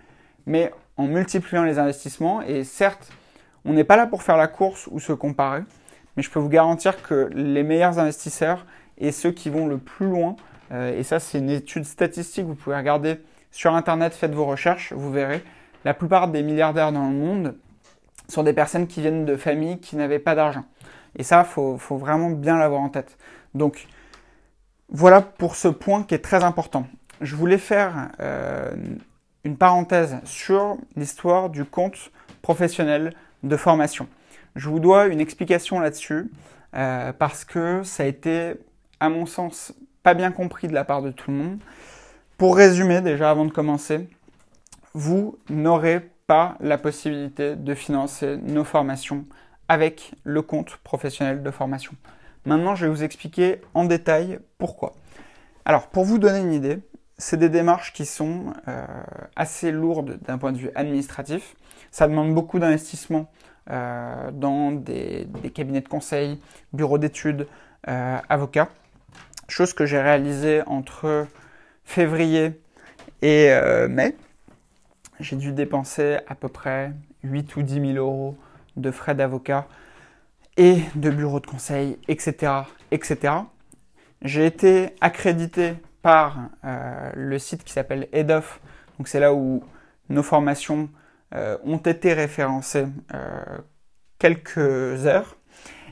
[0.46, 2.44] mais en multipliant les investissements.
[2.44, 3.12] Et certes,
[3.66, 5.64] on n'est pas là pour faire la course ou se comparer,
[6.16, 8.68] mais je peux vous garantir que les meilleurs investisseurs
[9.00, 10.36] et ceux qui vont le plus loin,
[10.72, 13.18] euh, et ça c'est une étude statistique, vous pouvez regarder
[13.54, 15.44] sur Internet, faites vos recherches, vous verrez,
[15.86, 17.56] la plupart des milliardaires dans le monde
[18.28, 20.66] sont des personnes qui viennent de familles qui n'avaient pas d'argent.
[21.16, 23.16] Et ça, il faut, vraiment bien l'avoir en tête.
[23.54, 23.88] Donc,
[24.90, 26.88] voilà pour ce point qui est très important.
[27.22, 28.74] Je voulais faire euh,
[29.44, 32.12] une parenthèse sur l'histoire du compte
[32.42, 33.14] professionnel
[33.44, 34.08] de formation.
[34.56, 36.32] Je vous dois une explication là-dessus
[36.76, 38.54] euh, parce que ça a été,
[39.00, 41.60] à mon sens, pas bien compris de la part de tout le monde.
[42.44, 44.10] Pour résumer, déjà avant de commencer,
[44.94, 49.24] vous n'aurez pas la possibilité de financer nos formations
[49.70, 51.94] avec le compte professionnel de formation.
[52.46, 54.92] Maintenant, je vais vous expliquer en détail pourquoi.
[55.64, 56.80] Alors, pour vous donner une idée,
[57.18, 58.86] c'est des démarches qui sont euh,
[59.38, 61.56] assez lourdes d'un point de vue administratif.
[61.92, 63.32] Ça demande beaucoup d'investissement
[63.72, 66.42] euh, dans des, cabinets de conseil,
[66.74, 67.48] bureaux d'études,
[67.88, 68.68] euh, avocats.
[69.48, 71.26] Chose que j'ai réalisée entre
[71.86, 72.60] février
[73.22, 73.50] et
[73.90, 74.16] mai
[75.20, 76.92] j'ai dû dépenser à peu près
[77.24, 78.38] 8 ou 10 000 euros
[78.76, 79.68] de frais d'avocat
[80.58, 82.54] et de bureau de conseil, etc.
[82.92, 83.34] etc.
[84.22, 88.60] J'ai été accrédité par euh, le site qui s'appelle EDOF,
[88.98, 89.64] donc c'est là où
[90.10, 90.90] nos formations
[91.34, 93.58] euh, ont été référencées euh,
[94.20, 95.38] quelques heures.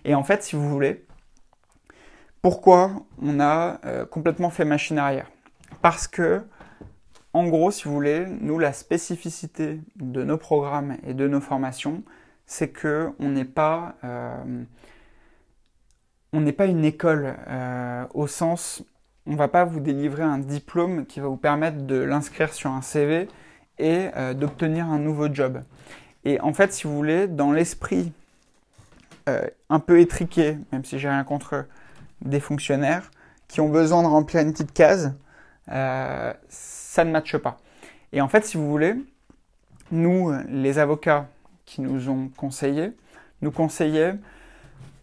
[0.04, 1.06] Et en fait, si vous voulez,
[2.42, 3.78] pourquoi on a
[4.10, 5.28] complètement fait machine arrière?
[5.82, 6.44] Parce que
[7.34, 12.04] en gros, si vous voulez, nous, la spécificité de nos programmes et de nos formations,
[12.46, 14.64] c'est que on n'est pas, euh,
[16.34, 18.84] on n'est pas une école euh, au sens,
[19.26, 22.82] on va pas vous délivrer un diplôme qui va vous permettre de l'inscrire sur un
[22.82, 23.30] CV
[23.78, 25.64] et euh, d'obtenir un nouveau job.
[26.26, 28.14] Et en fait, si vous voulez, dans l'esprit
[29.70, 31.66] un peu étriqué, même si j'ai rien contre
[32.22, 33.12] des fonctionnaires
[33.48, 35.14] qui ont besoin de remplir une petite case,
[35.68, 37.58] ça ne matche pas.
[38.14, 38.96] Et en fait, si vous voulez,
[39.92, 41.28] nous, les avocats
[41.66, 42.92] qui nous ont conseillé,
[43.42, 44.16] nous conseillaient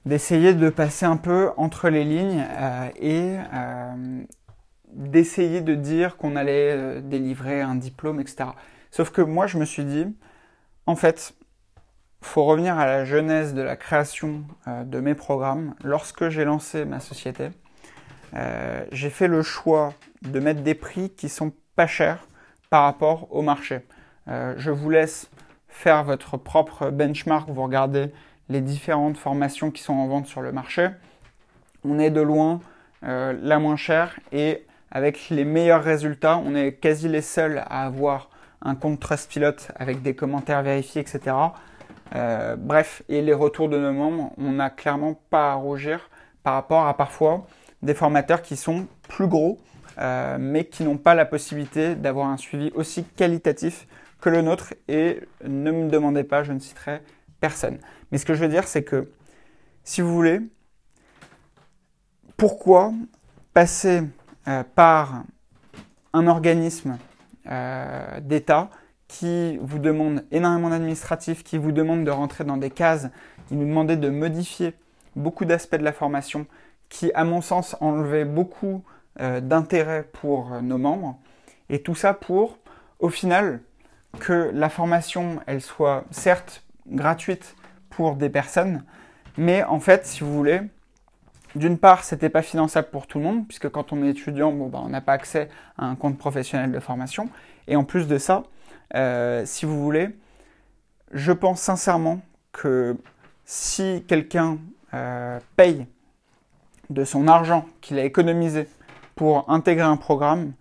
[0.06, 4.22] d'essayer de passer un peu entre les lignes euh, et euh,
[4.92, 8.50] d'essayer de dire qu'on allait euh, délivrer un diplôme, etc.
[8.90, 10.06] Sauf que moi, je me suis dit,
[10.86, 11.34] en fait,
[12.22, 15.74] faut revenir à la genèse de la création de mes programmes.
[15.84, 17.50] Lorsque j'ai lancé ma société,
[18.92, 22.26] j'ai fait le choix de mettre des prix qui sont pas cher
[22.70, 23.80] par rapport au marché.
[24.28, 25.30] Euh, je vous laisse
[25.68, 28.10] faire votre propre benchmark, vous regardez
[28.48, 30.88] les différentes formations qui sont en vente sur le marché.
[31.84, 32.60] On est de loin
[33.04, 37.84] euh, la moins chère et avec les meilleurs résultats, on est quasi les seuls à
[37.84, 38.30] avoir
[38.62, 41.36] un compte Trustpilot avec des commentaires vérifiés, etc.
[42.16, 46.10] Euh, bref, et les retours de nos membres, on n'a clairement pas à rougir
[46.42, 47.46] par rapport à parfois
[47.82, 49.58] des formateurs qui sont plus gros
[49.98, 53.88] euh, mais qui n'ont pas la possibilité d'avoir un suivi aussi qualitatif
[54.20, 54.74] que le nôtre.
[54.86, 57.02] Et ne me demandez pas, je ne citerai
[57.40, 57.78] personne.
[58.10, 59.10] Mais ce que je veux dire, c'est que
[59.82, 60.40] si vous voulez,
[62.36, 62.92] pourquoi
[63.54, 64.02] passer
[64.46, 65.24] euh, par
[66.12, 66.96] un organisme
[67.50, 68.70] euh, d'État
[69.08, 73.08] qui vous demande énormément d'administratifs, qui vous demande de rentrer dans des cases,
[73.48, 74.74] qui nous demandait de modifier
[75.16, 76.46] beaucoup d'aspects de la formation,
[76.88, 78.82] qui, à mon sens, enlevait beaucoup
[79.20, 81.18] euh, d'intérêt pour euh, nos membres.
[81.68, 82.58] Et tout ça pour,
[82.98, 83.60] au final,
[84.20, 87.56] que la formation, elle soit certes gratuite
[87.90, 88.84] pour des personnes,
[89.36, 90.60] mais en fait, si vous voulez,
[91.54, 94.68] d'une part, c'était pas finançable pour tout le monde, puisque quand on est étudiant, bon,
[94.68, 97.28] bah, on n'a pas accès à un compte professionnel de formation.
[97.66, 98.44] Et en plus de ça,
[98.94, 100.16] euh, si vous voulez,
[101.12, 102.20] je pense sincèrement
[102.52, 102.96] que
[103.44, 104.58] si quelqu'un
[105.56, 105.86] paye
[106.90, 108.68] de son argent qu'il a économisé
[109.14, 110.52] pour intégrer un programme,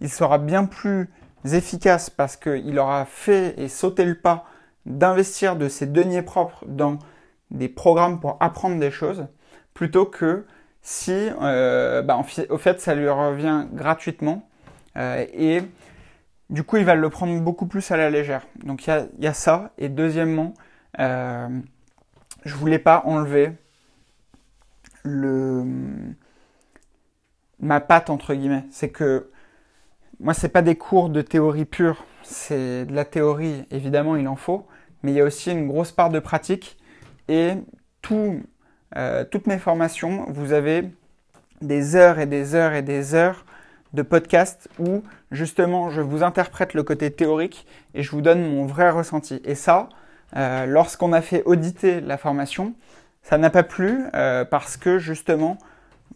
[0.00, 1.10] il sera bien plus
[1.44, 4.44] efficace parce qu'il aura fait et sauté le pas
[4.86, 6.98] d'investir de ses deniers propres dans
[7.50, 9.26] des programmes pour apprendre des choses,
[9.72, 10.46] plutôt que
[10.82, 12.20] si, euh, bah,
[12.50, 14.48] au fait, ça lui revient gratuitement
[14.96, 15.62] euh, et
[16.50, 18.46] du coup, il va le prendre beaucoup plus à la légère.
[18.62, 19.72] Donc, il y a, ça.
[19.78, 20.54] Et deuxièmement,
[21.00, 21.48] euh,
[22.44, 23.52] je voulais pas enlever
[25.04, 25.64] le
[27.60, 28.64] ma patte entre guillemets.
[28.70, 29.30] C'est que
[30.20, 32.04] moi, c'est pas des cours de théorie pure.
[32.22, 34.66] C'est de la théorie, évidemment, il en faut,
[35.02, 36.78] mais il y a aussi une grosse part de pratique.
[37.28, 37.54] Et
[38.00, 38.42] tout,
[38.96, 40.90] euh, toutes mes formations, vous avez
[41.60, 43.44] des heures et des heures et des heures
[43.92, 48.66] de podcast où justement je vous interprète le côté théorique et je vous donne mon
[48.66, 49.40] vrai ressenti.
[49.44, 49.88] Et ça,
[50.36, 52.74] euh, lorsqu'on a fait auditer la formation,
[53.24, 55.58] ça n'a pas plu euh, parce que justement,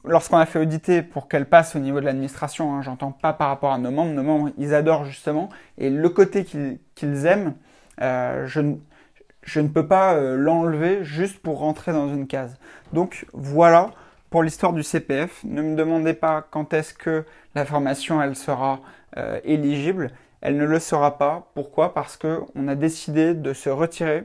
[0.05, 3.49] lorsqu'on a fait auditer pour qu'elle passe au niveau de l'administration, hein, j'entends pas par
[3.49, 7.55] rapport à nos membres, nos membres ils adorent justement, et le côté qu'ils aiment,
[8.01, 12.57] euh, je, ne peux pas l'enlever juste pour rentrer dans une case.
[12.93, 13.91] Donc voilà
[14.31, 15.43] pour l'histoire du CPF.
[15.45, 18.81] Ne me demandez pas quand est-ce que la formation elle sera
[19.17, 20.11] euh, éligible.
[20.41, 21.51] Elle ne le sera pas.
[21.55, 21.95] Pourquoi?
[21.95, 24.25] Parce qu'on a décidé de se retirer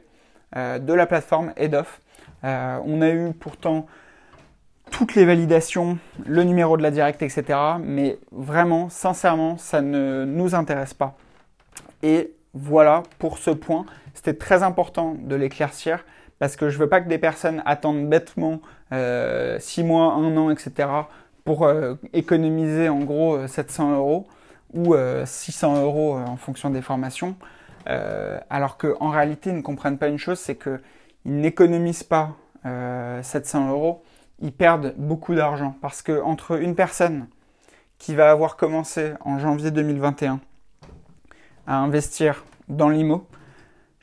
[0.56, 2.02] euh, de la plateforme EDOF.
[2.44, 3.86] Euh, on a eu pourtant
[4.92, 7.58] toutes les validations, le numéro de la directe, etc.
[7.82, 11.16] Mais vraiment, sincèrement, ça ne nous intéresse pas.
[12.04, 13.86] Et voilà pour ce point.
[14.14, 16.06] C'était très important de l'éclaircir
[16.38, 20.88] parce que je veux pas que des personnes attendent bêtement 6 mois, 1 an, etc
[21.46, 24.28] pour euh, économiser en gros 700 euh, euros
[24.74, 27.36] ou 600 euh, euros en fonction des formations,
[27.86, 30.56] alors qu'en réalité ils ne comprennent pas une chose, c'est
[31.24, 34.04] qu'ils n'économisent pas 700 euros,
[34.40, 37.28] ils perdent beaucoup d'argent parce que entre une personne
[37.98, 40.40] qui va avoir commencé en janvier 2021
[41.68, 43.26] à investir dans l'IMO,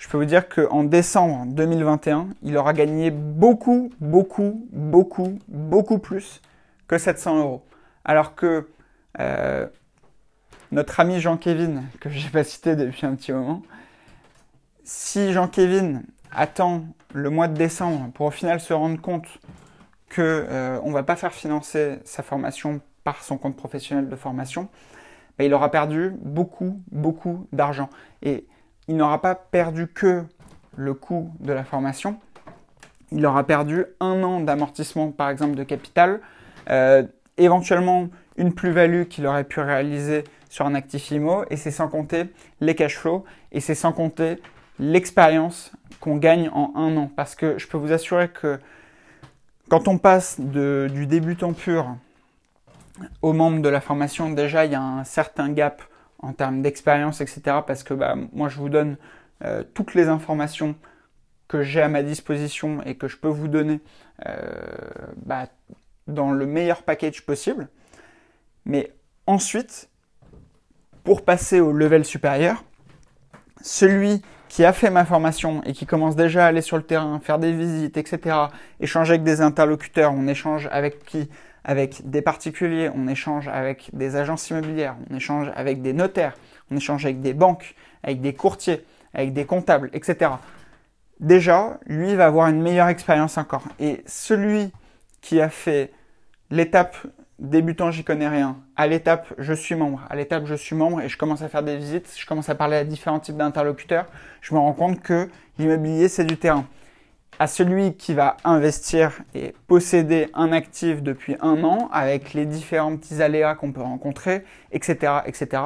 [0.01, 6.41] je peux vous dire qu'en décembre 2021, il aura gagné beaucoup, beaucoup, beaucoup, beaucoup plus
[6.89, 7.67] que 700 euros.
[8.07, 8.67] Alors que
[9.21, 9.67] euh,
[10.73, 13.61] notre ami Jean-Kévin, que je n'ai pas cité depuis un petit moment,
[14.85, 16.01] si Jean-Kévin
[16.33, 19.27] attend le mois de décembre pour au final se rendre compte
[20.15, 24.69] qu'on euh, ne va pas faire financer sa formation par son compte professionnel de formation,
[25.39, 27.89] ben, il aura perdu beaucoup, beaucoup d'argent.
[28.23, 28.47] Et
[28.89, 30.25] il n'aura pas perdu que
[30.77, 32.19] le coût de la formation,
[33.13, 36.21] il aura perdu un an d'amortissement, par exemple, de capital,
[36.69, 37.05] euh,
[37.39, 42.25] éventuellement une plus-value qu'il aurait pu réaliser sur un actif IMO, et c'est sans compter
[42.61, 44.41] les cash flows, et c'est sans compter
[44.81, 47.11] l'expérience qu'on gagne en un an.
[47.15, 48.59] Parce que je peux vous assurer que
[49.69, 51.97] quand on passe du débutant pur
[53.23, 55.83] au membre de la formation, déjà il y a un certain gap
[56.19, 57.59] en termes d'expérience, etc.
[57.67, 58.97] Parce que bah, moi je vous donne
[59.45, 60.75] euh, toutes les informations
[61.47, 63.81] que j'ai à ma disposition et que je peux vous donner
[64.27, 64.51] euh,
[65.25, 65.47] bah,
[66.07, 67.69] dans le meilleur package possible.
[68.65, 68.93] Mais
[69.27, 69.89] ensuite,
[71.05, 72.65] pour passer au level supérieur,
[73.63, 77.21] celui qui a fait ma formation et qui commence déjà à aller sur le terrain,
[77.21, 78.37] faire des visites, etc.,
[78.81, 81.31] échanger avec des interlocuteurs, on échange avec qui?
[81.63, 86.35] Avec des particuliers, on échange avec des agences immobilières, on échange avec des notaires,
[86.71, 88.85] on échange avec des banques, avec des courtiers,
[89.15, 90.33] avec des comptables, etc.
[91.21, 93.63] Déjà, lui va avoir une meilleure expérience encore.
[93.79, 94.73] Et celui
[95.21, 95.93] qui a fait
[96.51, 96.97] l'étape
[97.41, 101.09] débutant, j'y connais rien, à l'étape je suis membre, à l'étape je suis membre et
[101.09, 104.07] je commence à faire des visites, je commence à parler à différents types d'interlocuteurs,
[104.43, 106.67] je me rends compte que l'immobilier c'est du terrain.
[107.39, 112.95] À celui qui va investir et posséder un actif depuis un an avec les différents
[112.97, 115.63] petits aléas qu'on peut rencontrer, etc., etc.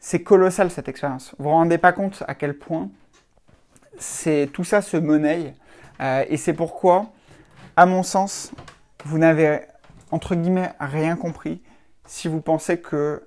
[0.00, 1.36] C'est colossal cette expérience.
[1.38, 2.90] Vous vous rendez pas compte à quel point
[3.98, 5.54] c'est tout ça se monnaie
[6.00, 7.12] euh, et c'est pourquoi,
[7.76, 8.50] à mon sens,
[9.04, 9.60] vous n'avez
[10.12, 11.62] entre guillemets rien compris
[12.06, 13.22] si vous pensez que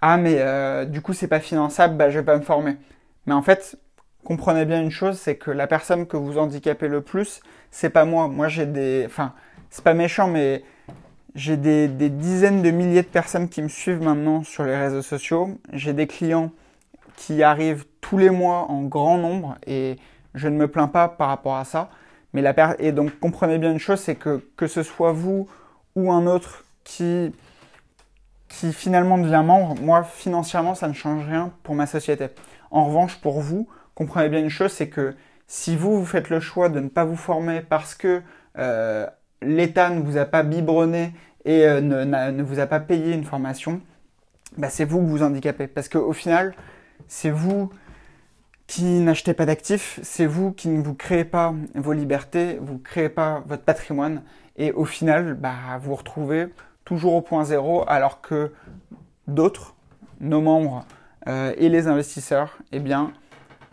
[0.00, 2.76] ah mais euh, du coup c'est pas finançable, bah je vais pas me former.
[3.26, 3.76] Mais en fait,
[4.24, 8.04] comprenez bien une chose, c'est que la personne que vous handicapez le plus, c'est pas
[8.04, 8.28] moi.
[8.28, 9.34] Moi j'ai des, enfin
[9.70, 10.62] c'est pas méchant, mais
[11.34, 15.58] j'ai des, dizaines de milliers de personnes qui me suivent maintenant sur les réseaux sociaux.
[15.72, 16.50] J'ai des clients
[17.16, 19.96] qui arrivent tous les mois en grand nombre et
[20.34, 21.90] je ne me plains pas par rapport à ça.
[22.32, 25.48] Mais la et donc comprenez bien une chose, c'est que que ce soit vous
[25.98, 27.32] ou un autre qui,
[28.48, 32.28] qui finalement devient membre, moi financièrement ça ne change rien pour ma société.
[32.70, 35.16] En revanche, pour vous, comprenez bien une chose, c'est que
[35.48, 38.22] si vous, vous faites le choix de ne pas vous former parce que
[38.58, 39.06] euh,
[39.42, 43.80] l'État ne vous a pas biberonné et euh, ne, vous a pas payé une formation,
[44.56, 45.66] bah, c'est vous que vous handicapez.
[45.66, 46.54] Parce qu'au final,
[47.06, 47.70] c'est vous
[48.66, 52.78] qui n'achetez pas d'actifs, c'est vous qui ne vous créez pas vos libertés, vous ne
[52.78, 54.22] créez pas votre patrimoine,
[54.58, 56.48] et au final, bah, vous vous retrouvez
[56.84, 58.52] toujours au point zéro, alors que
[59.26, 59.74] d'autres,
[60.20, 60.84] nos membres
[61.28, 63.12] euh, et les investisseurs, eh bien,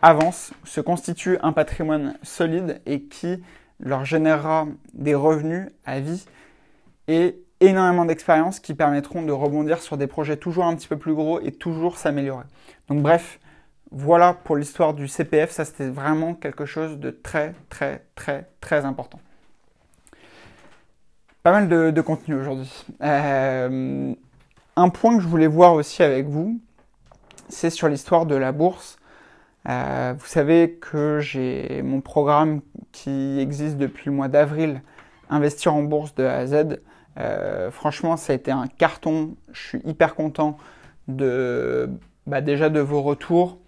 [0.00, 3.42] avancent, se constituent un patrimoine solide et qui
[3.80, 6.24] leur générera des revenus à vie
[7.08, 11.14] et énormément d'expérience qui permettront de rebondir sur des projets toujours un petit peu plus
[11.14, 12.44] gros et toujours s'améliorer.
[12.88, 13.40] Donc bref,
[13.90, 18.84] voilà pour l'histoire du CPF, ça c'était vraiment quelque chose de très très très très
[18.84, 19.20] important.
[21.46, 22.68] Pas mal de, contenu aujourd'hui.
[23.02, 24.12] Euh,
[24.74, 26.58] un point que je voulais voir aussi avec vous,
[27.48, 28.98] c'est sur l'histoire de la bourse.
[29.68, 34.82] Euh, vous savez que j'ai mon programme qui existe depuis le mois d'avril,
[35.30, 36.80] Investir en bourse de A à Z.
[37.20, 39.36] Euh, franchement, ça a été un carton.
[39.52, 40.58] Je suis hyper content
[41.06, 41.88] de
[42.26, 43.58] bah, déjà de vos retours,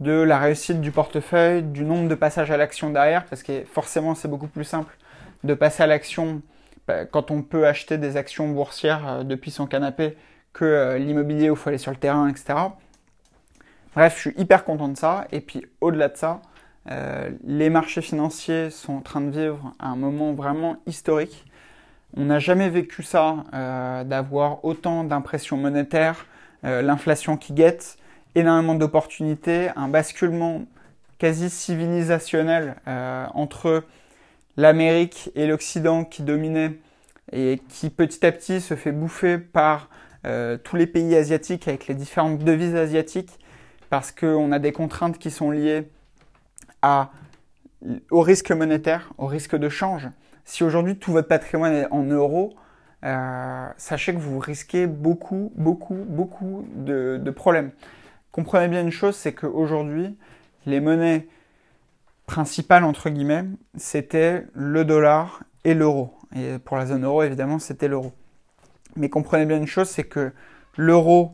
[0.00, 4.16] de la réussite du portefeuille, du nombre de passages à l'action derrière, parce que forcément
[4.16, 4.98] c'est beaucoup plus simple
[5.44, 6.42] de passer à l'action
[6.92, 10.16] bah, quand on peut acheter des actions boursières euh, depuis son canapé
[10.52, 12.54] que euh, l'immobilier où il faut aller sur le terrain, etc.
[13.94, 15.26] Bref, je suis hyper content de ça.
[15.32, 16.40] Et puis au-delà de ça,
[17.44, 21.44] les marchés financiers sont en train de vivre un moment vraiment historique.
[22.14, 26.26] On n'a jamais vécu ça, euh, d'avoir autant d'impressions monétaires,
[26.64, 27.96] euh, l'inflation qui guette,
[28.34, 30.62] énormément d'opportunités, un basculement
[31.18, 33.84] quasi civilisationnel euh, entre
[34.56, 36.78] l'Amérique et l'Occident qui dominait
[37.32, 39.88] et qui petit à petit se fait bouffer par
[40.62, 43.40] tous les pays asiatiques avec les différentes devises asiatiques
[43.92, 45.88] parce qu'on a des contraintes qui sont liées
[46.80, 47.10] à,
[48.10, 50.08] au risque monétaire, au risque de change.
[50.46, 52.54] Si aujourd'hui tout votre patrimoine est en euros,
[53.04, 57.70] euh, sachez que vous risquez beaucoup, beaucoup, beaucoup de, problèmes.
[58.30, 60.16] Comprenez bien une chose, c'est qu'aujourd'hui,
[60.66, 61.26] les monnaies
[62.26, 63.44] principales, entre guillemets,
[63.76, 66.14] c'était le dollar et l'euro.
[66.34, 68.12] Et pour la zone euro, évidemment, c'était l'euro.
[68.96, 70.32] Mais comprenez bien une chose, c'est que
[70.76, 71.32] l'euro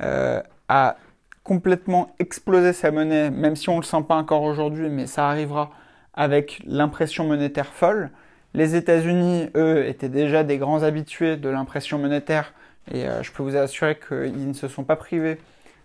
[0.00, 0.96] euh, a
[1.42, 5.28] complètement explosé sa monnaie, même si on ne le sent pas encore aujourd'hui, mais ça
[5.28, 5.70] arrivera
[6.14, 8.10] avec l'impression monétaire folle.
[8.54, 12.52] Les États-Unis, eux, étaient déjà des grands habitués de l'impression monétaire
[12.90, 15.38] et euh, je peux vous assurer qu'ils ne se sont pas privés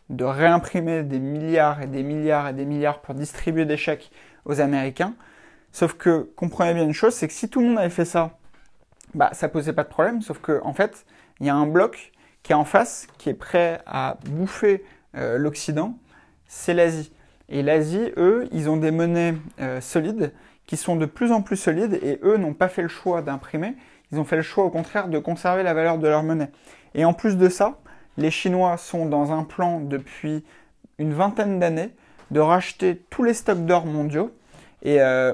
[0.10, 4.12] de réimprimer des milliards et des milliards et des milliards pour distribuer des chèques
[4.46, 5.16] aux Américains.
[5.72, 8.38] Sauf que comprenez bien une chose, c'est que si tout le monde avait fait ça,
[9.14, 10.22] bah ça posait pas de problème.
[10.22, 11.06] Sauf que en fait,
[11.40, 12.12] il y a un bloc
[12.44, 15.98] qui est en face, qui est prêt à bouffer euh, l'Occident,
[16.48, 17.12] c'est l'Asie.
[17.50, 20.32] Et l'Asie, eux, ils ont des monnaies euh, solides
[20.66, 23.76] qui sont de plus en plus solides et eux n'ont pas fait le choix d'imprimer,
[24.12, 26.52] ils ont fait le choix au contraire de conserver la valeur de leur monnaie.
[26.94, 27.78] Et en plus de ça,
[28.18, 30.44] les Chinois sont dans un plan depuis
[30.98, 31.92] une vingtaine d'années
[32.32, 34.36] de racheter tous les stocks d'or mondiaux
[34.82, 35.34] et euh,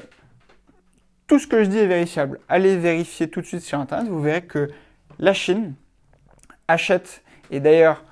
[1.27, 2.39] tout ce que je dis est vérifiable.
[2.49, 4.69] Allez vérifier tout de suite sur Internet, vous verrez que
[5.19, 5.75] la Chine
[6.67, 8.03] achète et d'ailleurs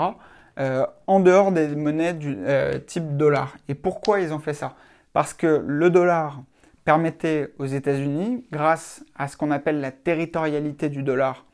[0.59, 3.55] euh, en dehors des monnaies du euh, type dollar.
[3.69, 4.75] Et pourquoi ils ont fait ça?
[5.11, 6.43] Parce que le dollar
[6.85, 11.45] permettait aux États-Unis, grâce à ce qu'on appelle la territorialité du dollar,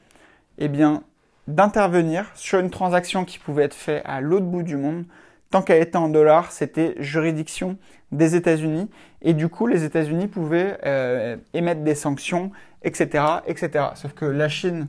[0.57, 1.03] eh bien,
[1.49, 5.05] d'intervenir sur une transaction qui pouvait être faite à l'autre bout du monde.
[5.51, 7.77] Tant qu'elle était en dollars, c'était juridiction
[8.11, 8.89] des États-Unis.
[9.21, 12.51] Et du coup, les États-Unis pouvaient euh, émettre des sanctions,
[12.83, 13.85] etc., etc.
[13.95, 14.87] Sauf que la Chine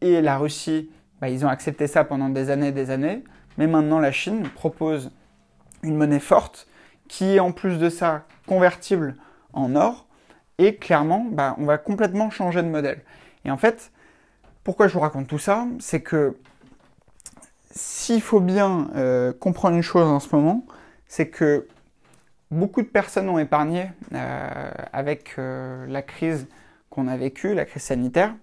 [0.00, 0.90] et la Russie
[1.20, 3.24] bah, ils ont accepté ça pendant des années et des années.
[3.56, 5.10] Mais maintenant, la Chine propose
[5.82, 6.68] une monnaie forte
[7.08, 9.16] qui est en plus de ça convertible
[9.52, 10.06] en or
[10.58, 13.02] Et clairement, bah, on va complètement changer de modèle.
[13.44, 13.92] Et en fait,
[14.68, 15.66] pourquoi je vous raconte tout ça?
[15.78, 16.36] C'est que
[17.70, 20.66] s'il faut bien euh, comprendre une chose en ce moment,
[21.06, 21.66] c'est que
[22.50, 26.48] beaucoup de personnes ont épargné euh, avec euh, la crise
[26.90, 28.34] qu'on a vécue, la crise sanitaire.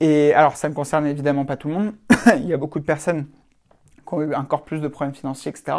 [0.00, 1.94] Et alors, ça ne concerne évidemment pas tout le monde.
[2.38, 3.28] il y a beaucoup de personnes
[4.04, 5.78] qui ont eu encore plus de problèmes financiers, etc.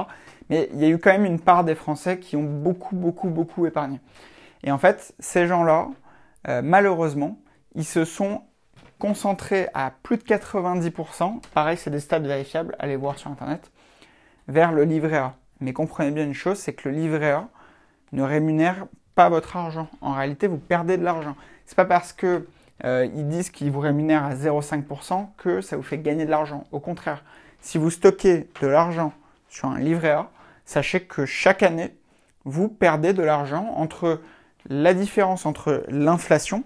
[0.49, 3.27] Mais il y a eu quand même une part des Français qui ont beaucoup, beaucoup,
[3.27, 3.99] beaucoup épargné.
[4.63, 5.89] Et en fait, ces gens-là,
[6.61, 7.37] malheureusement,
[7.75, 8.43] ils se sont
[9.03, 13.69] concentré à plus de 90%, pareil c'est des stats vérifiables, allez voir sur internet,
[14.47, 15.35] vers le livret A.
[15.59, 17.49] Mais comprenez bien une chose, c'est que le livret A
[18.13, 19.89] ne rémunère pas votre argent.
[19.99, 21.35] En réalité, vous perdez de l'argent.
[21.65, 22.47] C'est pas parce que
[22.85, 26.65] euh, ils disent qu'ils vous rémunèrent à 0,5% que ça vous fait gagner de l'argent.
[26.71, 27.25] Au contraire,
[27.59, 29.11] si vous stockez de l'argent
[29.49, 30.29] sur un livret A,
[30.63, 31.93] sachez que chaque année,
[32.45, 34.21] vous perdez de l'argent entre
[34.69, 36.63] la différence entre l'inflation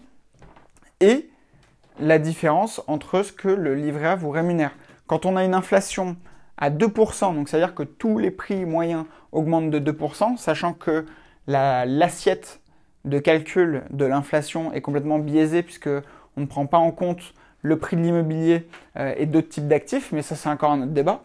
[0.99, 1.31] et
[1.99, 4.71] la différence entre ce que le livret A vous rémunère.
[5.07, 6.17] Quand on a une inflation
[6.57, 11.05] à 2%, donc c'est-à-dire que tous les prix moyens augmentent de 2%, sachant que
[11.47, 12.59] l'assiette
[13.05, 15.89] de calcul de l'inflation est complètement biaisée puisque
[16.35, 18.67] on ne prend pas en compte le prix de l'immobilier
[18.97, 21.23] euh, et d'autres types d'actifs, mais ça c'est encore un autre débat.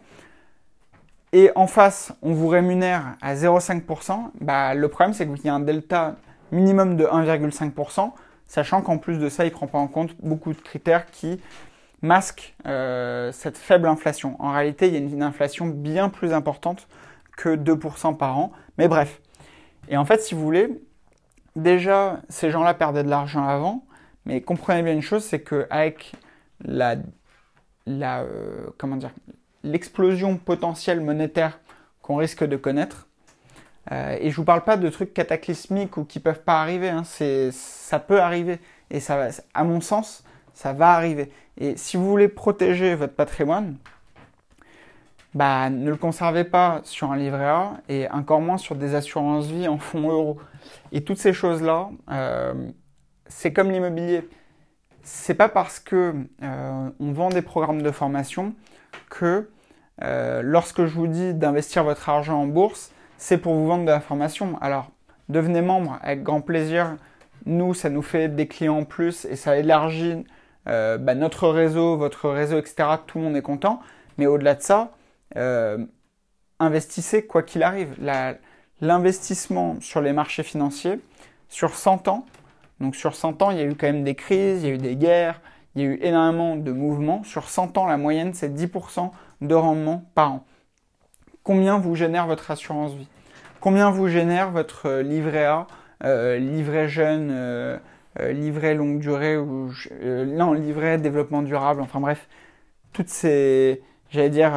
[1.31, 5.53] Et en face, on vous rémunère à 0,5%, bah, le problème c'est qu'il y a
[5.53, 6.15] un delta
[6.51, 8.11] minimum de 1,5%,
[8.47, 11.39] sachant qu'en plus de ça, il ne prend pas en compte beaucoup de critères qui
[12.01, 14.35] masquent euh, cette faible inflation.
[14.39, 16.87] En réalité, il y a une, inflation bien plus importante
[17.37, 18.51] que 2% par an.
[18.77, 19.21] Mais bref.
[19.87, 20.69] Et en fait, si vous voulez,
[21.55, 23.85] déjà, ces gens-là perdaient de l'argent avant,
[24.25, 26.13] mais comprenez bien une chose, c'est qu'avec
[26.63, 26.97] la,
[27.85, 28.67] la euh,
[29.63, 31.59] l'explosion potentielle monétaire
[32.01, 33.07] qu'on risque de connaître,
[33.91, 36.89] euh, et je vous parle pas de trucs cataclysmiques ou qui peuvent pas arriver.
[36.89, 37.03] Hein.
[37.05, 38.59] C'est, ça peut arriver.
[38.89, 40.23] Et ça va, à mon sens,
[40.53, 41.31] ça va arriver.
[41.57, 43.75] Et si vous voulez protéger votre patrimoine,
[45.33, 49.47] bah, ne le conservez pas sur un livret A et encore moins sur des assurances
[49.47, 50.37] vie en fonds euros.
[50.91, 52.53] Et toutes ces choses-là, euh,
[53.25, 54.29] c'est comme l'immobilier.
[55.01, 56.13] C'est pas parce que
[56.43, 58.53] euh, on vend des programmes de formation
[59.09, 59.49] que
[59.99, 62.92] lorsque je vous dis d'investir votre argent en bourse,
[63.23, 64.57] c'est pour vous vendre de la formation.
[64.59, 64.91] Alors,
[65.29, 66.97] devenez membre avec grand plaisir.
[67.45, 70.25] Nous, ça nous fait des clients en plus et ça élargit
[70.67, 72.83] euh, bah, notre réseau, votre réseau, etc.
[73.07, 73.79] Tout le monde est content.
[74.17, 74.91] Mais au-delà de ça,
[75.37, 75.77] euh,
[76.59, 77.95] investissez quoi qu'il arrive.
[78.81, 80.99] L'investissement sur les marchés financiers,
[81.47, 82.25] sur 100 ans,
[82.81, 84.75] donc sur 100 ans, il y a eu quand même des crises, il y a
[84.75, 85.39] eu des guerres,
[85.75, 87.23] il y a eu énormément de mouvements.
[87.23, 90.45] Sur 100 ans, la moyenne, c'est 10% de rendement par an.
[91.43, 93.07] Combien vous génère votre assurance vie?
[93.59, 95.67] Combien vous génère votre euh, livret A,
[96.03, 97.77] euh, livret jeune, euh,
[98.19, 99.71] livret longue durée ou
[100.01, 101.81] non livret développement durable.
[101.81, 102.27] Enfin bref,
[102.91, 104.53] toutes ces, j'allais dire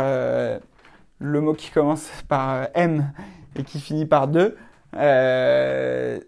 [1.18, 3.10] le mot qui commence par M
[3.56, 4.56] et qui finit par 2,
[4.96, 6.20] euh,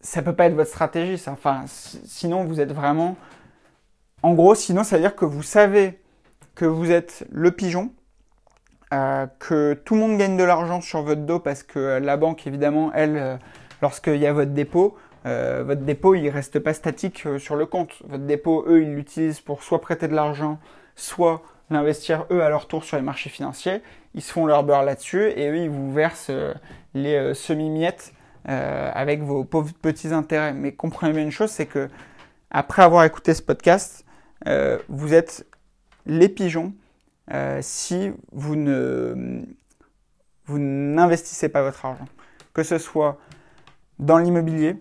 [0.00, 1.18] ça peut pas être votre stratégie.
[1.18, 1.32] Ça.
[1.32, 3.16] Enfin, sinon vous êtes vraiment,
[4.22, 5.98] en gros, sinon ça veut dire que vous savez
[6.54, 7.92] que vous êtes le pigeon
[8.92, 12.44] euh, que tout le monde gagne de l'argent sur votre dos parce que la banque,
[12.48, 13.36] évidemment, elle, euh,
[13.82, 18.02] lorsqu'il y a votre dépôt, euh, votre dépôt, il reste pas statique sur le compte.
[18.08, 20.58] Votre dépôt, eux, ils l'utilisent pour soit prêter de l'argent,
[20.96, 23.80] soit l'investir, eux, à leur tour sur les marchés financiers.
[24.14, 26.32] Ils se font leur beurre là-dessus et eux, ils vous versent
[26.94, 28.12] les semi-miettes
[28.44, 30.52] avec vos pauvres petits intérêts.
[30.52, 31.88] Mais comprenez bien une chose, c'est que
[32.50, 34.04] après avoir écouté ce podcast,
[34.88, 35.46] vous êtes
[36.06, 36.72] les pigeons
[37.32, 39.44] euh, si vous ne
[40.46, 42.06] vous n'investissez pas votre argent,
[42.52, 43.18] que ce soit
[44.00, 44.76] dans l'immobilier,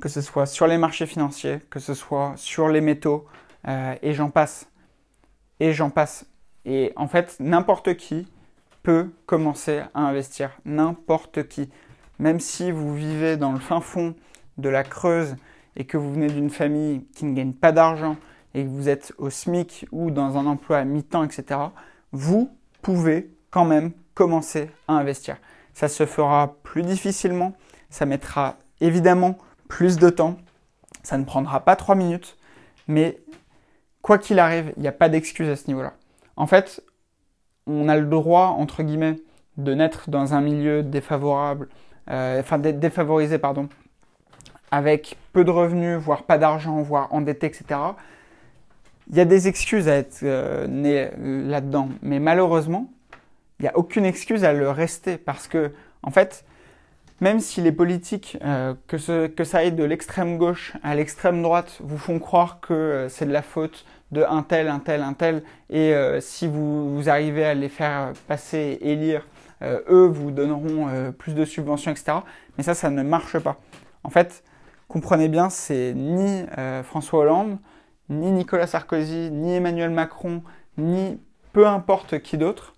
[0.00, 3.26] que ce soit sur les marchés financiers, que ce soit sur les métaux,
[3.66, 4.68] euh, et j'en passe.
[5.60, 6.26] Et j'en passe.
[6.66, 8.26] Et en fait, n'importe qui
[8.82, 10.50] peut commencer à investir.
[10.64, 11.70] N'importe qui.
[12.18, 14.14] Même si vous vivez dans le fin fond
[14.58, 15.36] de la Creuse
[15.76, 18.16] et que vous venez d'une famille qui ne gagne pas d'argent,
[18.54, 21.60] et que vous êtes au SMIC ou dans un emploi à mi-temps, etc.,
[22.12, 22.50] vous
[22.82, 25.36] pouvez quand même commencer à investir.
[25.74, 27.54] Ça se fera plus difficilement,
[27.90, 29.38] ça mettra évidemment
[29.68, 30.38] plus de temps,
[31.02, 32.36] ça ne prendra pas trois minutes,
[32.86, 33.20] mais
[34.02, 35.94] quoi qu'il arrive, il n'y a pas d'excuse à ce niveau-là.
[36.36, 36.82] En fait,
[37.66, 39.16] on a le droit, entre guillemets,
[39.56, 41.68] de naître dans un milieu défavorable,
[42.10, 43.68] euh, enfin défavorisé, pardon,
[44.70, 47.80] avec peu de revenus, voire pas d'argent, voire endetté, etc.
[49.10, 52.90] Il y a des excuses à être euh, né euh, là-dedans, mais malheureusement,
[53.58, 56.44] il n'y a aucune excuse à le rester parce que, en fait,
[57.20, 61.98] même si les politiques, euh, que, ça aille de l'extrême gauche à l'extrême droite, vous
[61.98, 65.92] font croire que c'est de la faute de un tel, un tel, un tel, et
[66.20, 69.26] si vous, vous, arrivez à les faire passer et élire,
[69.62, 72.18] eux vous donneront plus de subventions, etc.
[72.56, 73.56] Mais ça, ça ne marche pas.
[74.04, 74.44] En fait,
[74.86, 76.44] comprenez bien, c'est ni
[76.84, 77.58] François Hollande,
[78.08, 80.42] ni Nicolas Sarkozy, ni Emmanuel Macron,
[80.78, 81.20] ni
[81.52, 82.74] peu importe qui d'autre,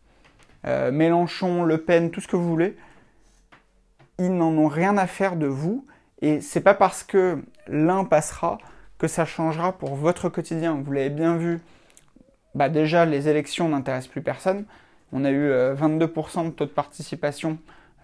[0.64, 2.76] Mélenchon, Le Pen, tout ce que vous voulez,
[4.18, 5.86] ils n'en ont rien à faire de vous.
[6.22, 8.58] Et c'est pas parce que l'un passera
[8.98, 10.80] que ça changera pour votre quotidien.
[10.84, 11.60] Vous l'avez bien vu,
[12.54, 14.64] bah déjà les élections n'intéressent plus personne.
[15.12, 17.58] On a eu 22% euh, de taux de participation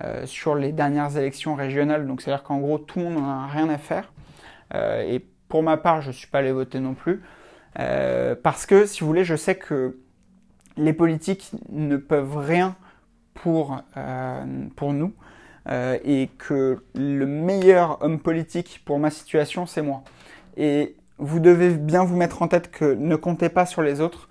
[0.04, 3.46] euh, sur les dernières élections régionales, donc c'est-à-dire qu'en gros tout le monde n'en a
[3.46, 4.12] rien à faire.
[4.74, 7.22] Euh, et pour ma part, je ne suis pas allé voter non plus.
[7.76, 9.98] parce que, si vous voulez, je sais que
[10.76, 12.74] les politiques ne peuvent rien
[13.34, 13.80] pour,
[14.76, 15.12] pour nous.
[15.68, 20.02] Euh, et que le meilleur homme politique pour ma situation, c'est moi.
[20.56, 24.28] Et vous devez bien vous mettre en tête que ne comptez pas sur les autres,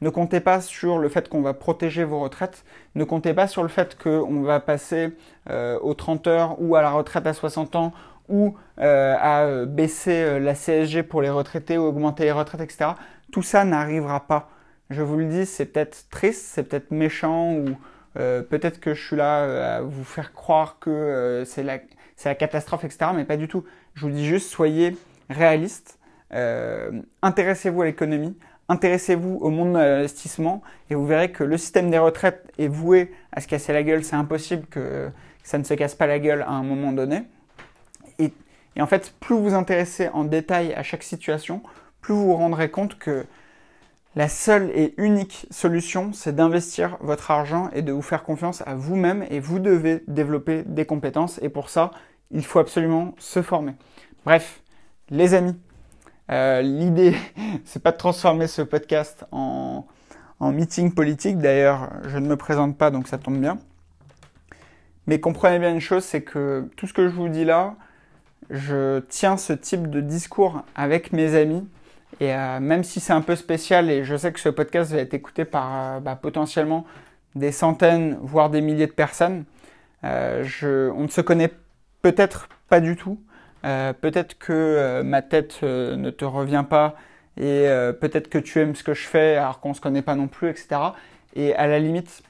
[0.00, 2.64] ne comptez pas sur le fait qu'on va protéger vos retraites,
[2.96, 5.12] ne comptez pas sur le fait qu'on va passer
[5.50, 7.92] euh, aux 30 heures ou à la retraite à 60 ans
[8.32, 12.90] ou euh, à baisser la CSG pour les retraités ou augmenter les retraites, etc.
[13.30, 14.50] Tout ça n'arrivera pas.
[14.90, 17.76] Je vous le dis, c'est peut-être triste, c'est peut-être méchant ou,
[18.18, 21.78] euh, peut-être que je suis là euh, à vous faire croire que euh, c'est la,
[22.24, 23.10] la, catastrophe, etc.
[23.14, 23.64] Mais pas du tout.
[23.94, 24.96] Je vous dis juste, soyez
[25.30, 25.98] réaliste,
[27.20, 28.36] intéressez-vous à l'économie,
[28.68, 33.12] intéressez-vous au monde de l'investissement et vous verrez que le système des retraites est voué
[33.32, 34.02] à se casser la gueule.
[34.02, 35.10] C'est impossible que
[35.42, 37.24] ça ne se casse pas la gueule à un moment donné.
[38.18, 38.32] Et,
[38.80, 41.62] en fait, plus vous vous intéressez en détail à chaque situation,
[42.00, 43.26] plus vous vous rendrez compte que
[44.14, 48.74] la seule et unique solution, c'est d'investir votre argent et de vous faire confiance à
[48.74, 51.92] vous-même et vous devez développer des compétences et pour ça,
[52.30, 53.74] il faut absolument se former.
[54.24, 54.60] Bref,
[55.08, 55.56] les amis,
[56.30, 57.16] euh, l'idée,
[57.64, 59.86] c'est pas de transformer ce podcast en,
[60.40, 61.38] en meeting politique.
[61.38, 63.58] D'ailleurs, je ne me présente pas, donc ça tombe bien.
[65.06, 67.76] Mais comprenez bien une chose, c'est que tout ce que je vous dis là,
[68.50, 71.66] je tiens ce type de discours avec mes amis
[72.20, 74.98] et euh, même si c'est un peu spécial, et je sais que ce podcast va
[74.98, 76.84] être écouté par euh, bah, potentiellement
[77.34, 79.44] des centaines, voire des milliers de personnes,
[80.04, 81.50] euh, on ne se connaît
[82.02, 83.18] peut-être pas du tout.
[83.62, 86.96] peut-être que ma tête ne te revient pas
[87.36, 87.68] et
[88.00, 90.26] peut-être que tu aimes ce que je fais alors qu'on ne se connaît pas non
[90.26, 90.80] plus, etc.
[91.36, 92.22] Et à la limite,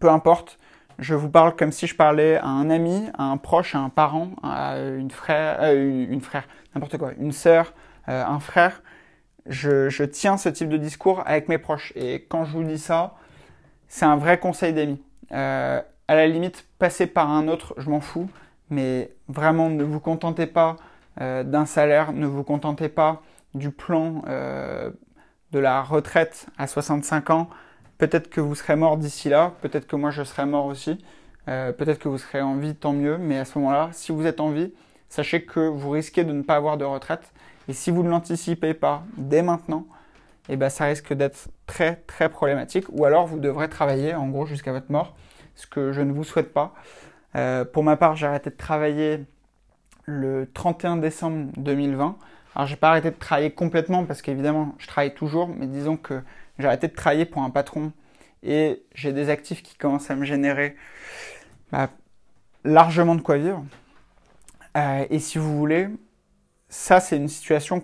[0.00, 0.58] peu importe,
[0.98, 3.88] je vous parle comme si je parlais à un ami, à un proche, à un
[3.88, 7.72] parent, à une frère, une frère, n'importe quoi, une sœur,
[8.06, 8.80] un frère
[9.46, 11.92] je, tiens ce type de discours avec mes proches.
[11.96, 13.14] Et quand je vous dis ça,
[13.88, 15.02] c'est un vrai conseil d'amis.
[15.32, 18.28] Euh, à la limite, passer par un autre, je m'en fous.
[18.70, 20.76] Mais vraiment, ne vous contentez pas
[21.20, 23.22] euh, d'un salaire, ne vous contentez pas
[23.54, 24.90] du plan euh,
[25.52, 27.48] de la retraite à 65 ans.
[28.04, 30.98] Peut-être que vous serez mort d'ici là, peut-être que moi je serai mort aussi,
[31.46, 33.16] peut-être que vous serez en vie, tant mieux.
[33.16, 34.74] Mais à ce moment-là, si vous êtes en vie,
[35.08, 37.32] sachez que vous risquez de ne pas avoir de retraite
[37.66, 39.86] et si vous ne l'anticipez pas dès maintenant,
[40.50, 42.84] eh ben, ça risque d'être très très problématique.
[42.90, 45.16] Ou alors vous devrez travailler en gros jusqu'à votre mort,
[45.54, 46.74] ce que je ne vous souhaite pas.
[47.36, 49.24] Euh, pour ma part, j'ai arrêté de travailler
[50.04, 52.18] le 31 décembre 2020.
[52.54, 56.20] Alors j'ai pas arrêté de travailler complètement parce qu'évidemment je travaille toujours, mais disons que
[56.58, 57.92] j'ai arrêté de travailler pour un patron
[58.42, 60.76] et j'ai des actifs qui commencent à me générer
[61.72, 61.90] bah,
[62.64, 63.64] largement de quoi vivre.
[64.76, 65.88] Euh, et si vous voulez,
[66.68, 67.80] ça, c'est une situation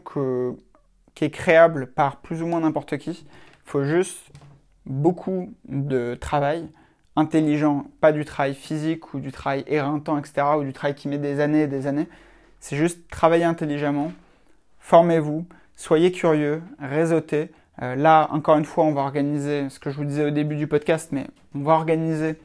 [1.15, 3.11] qui est créable par plus ou moins n'importe qui.
[3.11, 4.31] Il faut juste
[4.87, 6.69] beaucoup de travail
[7.17, 11.19] intelligent, pas du travail physique ou du travail éreintant, etc., ou du travail qui met
[11.19, 12.09] des années et des années.
[12.61, 14.13] C'est juste travailler intelligemment,
[14.79, 15.47] formez-vous,
[15.77, 17.51] soyez curieux, réseautez.
[17.83, 20.57] Euh, là, encore une fois, on va organiser ce que je vous disais au début
[20.57, 22.37] du podcast, mais on va organiser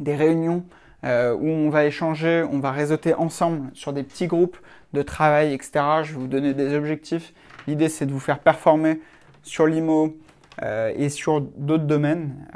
[0.00, 0.64] des réunions
[1.04, 4.56] euh, où on va échanger, on va réseauter ensemble sur des petits groupes
[4.92, 5.70] de travail, etc.
[6.02, 7.34] Je vais vous donner des objectifs.
[7.66, 9.00] L'idée, c'est de vous faire performer
[9.42, 10.16] sur l'IMO
[10.62, 12.48] euh, et sur d'autres domaines.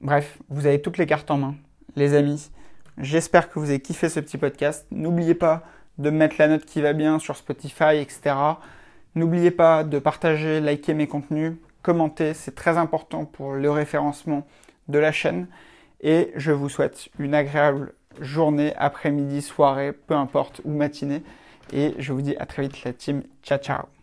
[0.00, 1.54] Bref, vous avez toutes les cartes en main,
[1.96, 2.50] les amis.
[2.98, 4.86] J'espère que vous avez kiffé ce petit podcast.
[4.90, 5.64] N'oubliez pas
[5.98, 8.34] de mettre la note qui va bien sur Spotify, etc.
[9.16, 14.46] N'oubliez pas de partager, liker mes contenus, commenter, c'est très important pour le référencement
[14.88, 15.48] de la chaîne.
[16.02, 21.22] Et je vous souhaite une agréable journée, après-midi, soirée, peu importe, ou matinée.
[21.72, 23.22] Et je vous dis à très vite la team.
[23.42, 23.95] Ciao ciao